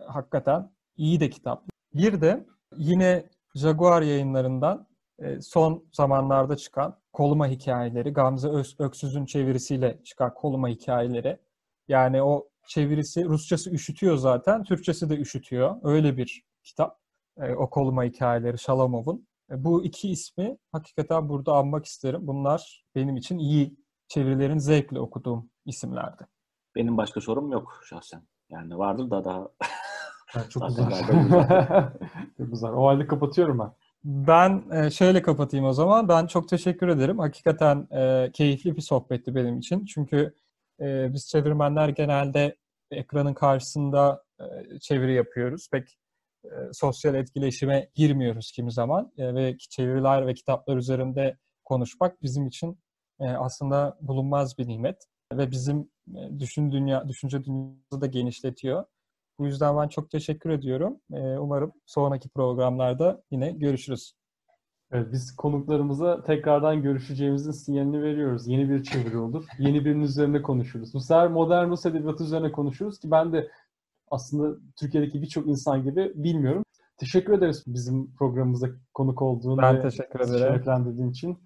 hakikaten 0.08 0.72
iyi 0.98 1.20
de 1.20 1.30
kitap. 1.30 1.63
Bir 1.94 2.22
de 2.22 2.46
yine 2.78 3.30
Jaguar 3.56 4.02
yayınlarından 4.02 4.88
e, 5.20 5.41
son 5.41 5.86
zamanlarda 5.91 6.58
çıkan 6.58 7.02
Koluma 7.13 7.48
hikayeleri, 7.48 8.13
Gamze 8.13 8.48
Öksüz'ün 8.80 9.26
çevirisiyle 9.26 10.02
çıkan 10.04 10.34
Koluma 10.34 10.67
hikayeleri. 10.67 11.39
Yani 11.88 12.24
o 12.24 12.48
çevirisi, 12.67 13.26
Rusçası 13.26 13.72
üşütüyor 13.72 14.17
zaten, 14.17 14.63
Türkçesi 14.63 15.10
de 15.10 15.17
üşütüyor. 15.17 15.76
Öyle 15.84 16.17
bir 16.17 16.44
kitap. 16.63 17.00
E, 17.38 17.54
o 17.54 17.70
Koluma 17.70 18.04
hikayeleri 18.04 18.60
Şalamov'un. 18.60 19.28
E, 19.52 19.63
bu 19.63 19.84
iki 19.84 20.10
ismi 20.10 20.58
hakikaten 20.72 21.30
burada 21.30 21.54
anmak 21.54 21.86
isterim. 21.86 22.28
Bunlar 22.28 22.86
benim 22.96 23.17
için 23.17 23.38
iyi 23.38 23.78
çevirilerin 24.08 24.58
zevkle 24.58 25.00
okuduğum 25.00 25.50
isimlerdi. 25.65 26.28
Benim 26.76 26.98
başka 26.98 27.22
sorum 27.22 27.52
yok 27.52 27.82
şahsen. 27.89 28.24
Yani 28.51 28.77
vardır 28.77 29.09
da 29.09 29.25
daha... 29.25 29.47
Evet, 30.35 30.51
çok 30.51 30.67
güzel. 30.67 30.89
çok 32.37 32.51
güzel. 32.51 32.71
O 32.71 32.87
halde 32.87 33.07
kapatıyorum 33.07 33.60
ben. 33.60 33.71
Ben 34.04 34.63
e, 34.71 34.89
şöyle 34.89 35.21
kapatayım 35.21 35.65
o 35.65 35.73
zaman. 35.73 36.10
Ben 36.10 36.27
çok 36.27 36.49
teşekkür 36.49 36.87
ederim. 36.87 37.19
Hakikaten 37.19 37.87
e, 37.91 38.31
keyifli 38.33 38.75
bir 38.75 38.81
sohbetti 38.81 39.35
benim 39.35 39.58
için. 39.58 39.85
Çünkü 39.85 40.35
e, 40.79 41.13
biz 41.13 41.29
çevirmenler 41.29 41.89
genelde 41.89 42.58
ekranın 42.91 43.33
karşısında 43.33 44.23
çeviri 44.81 45.13
yapıyoruz. 45.13 45.69
Pek 45.71 45.97
sosyal 46.71 47.15
etkileşime 47.15 47.89
girmiyoruz 47.95 48.52
kimi 48.52 48.71
zaman. 48.71 49.12
Ve 49.17 49.58
çeviriler 49.58 50.27
ve 50.27 50.33
kitaplar 50.33 50.77
üzerinde 50.77 51.37
konuşmak 51.65 52.21
bizim 52.21 52.47
için 52.47 52.79
aslında 53.19 53.97
bulunmaz 54.02 54.58
bir 54.58 54.67
nimet. 54.67 55.08
Ve 55.33 55.52
bizim 55.52 55.89
düşün 56.39 56.71
dünya, 56.71 57.09
düşünce 57.09 57.43
dünyamızı 57.43 58.01
da 58.01 58.05
genişletiyor. 58.05 58.85
Bu 59.39 59.45
yüzden 59.45 59.77
ben 59.77 59.87
çok 59.87 60.09
teşekkür 60.09 60.49
ediyorum. 60.49 60.97
E, 61.13 61.37
umarım 61.37 61.71
sonraki 61.85 62.29
programlarda 62.29 63.23
yine 63.31 63.51
görüşürüz. 63.51 64.13
Evet, 64.91 65.07
biz 65.12 65.35
konuklarımıza 65.35 66.23
tekrardan 66.23 66.81
görüşeceğimizin 66.81 67.51
sinyalini 67.51 68.01
veriyoruz. 68.03 68.47
Yeni 68.47 68.69
bir 68.69 68.83
çeviri 68.83 69.17
olur. 69.17 69.45
Yeni 69.59 69.85
birinin 69.85 70.03
üzerine 70.03 70.41
konuşuruz. 70.41 70.93
Bu 70.93 70.99
sefer 70.99 71.27
modern 71.27 71.69
Rus 71.69 71.85
edebiyatı 71.85 72.23
üzerine 72.23 72.51
konuşuruz 72.51 72.99
ki 72.99 73.12
ben 73.12 73.33
de 73.33 73.51
aslında 74.12 74.57
Türkiye'deki 74.79 75.21
birçok 75.21 75.47
insan 75.47 75.83
gibi 75.83 76.12
bilmiyorum. 76.15 76.63
Teşekkür 76.97 77.33
ederiz 77.33 77.63
bizim 77.67 78.15
programımıza 78.15 78.67
konuk 78.93 79.21
olduğun 79.21 79.57
ben 79.57 79.77
ve 79.77 79.81
teşekkür 79.81 80.19
ederim. 80.19 80.39
şereflendirdiğin 80.39 81.09
için. 81.09 81.37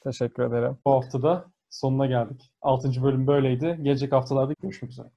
Teşekkür 0.00 0.42
ederim. 0.42 0.78
Bu 0.86 0.90
hafta 0.90 1.22
da 1.22 1.44
sonuna 1.70 2.06
geldik. 2.06 2.52
6. 2.62 3.02
bölüm 3.02 3.26
böyleydi. 3.26 3.78
Gelecek 3.82 4.12
haftalarda 4.12 4.52
görüşmek 4.62 4.90
üzere. 4.90 5.08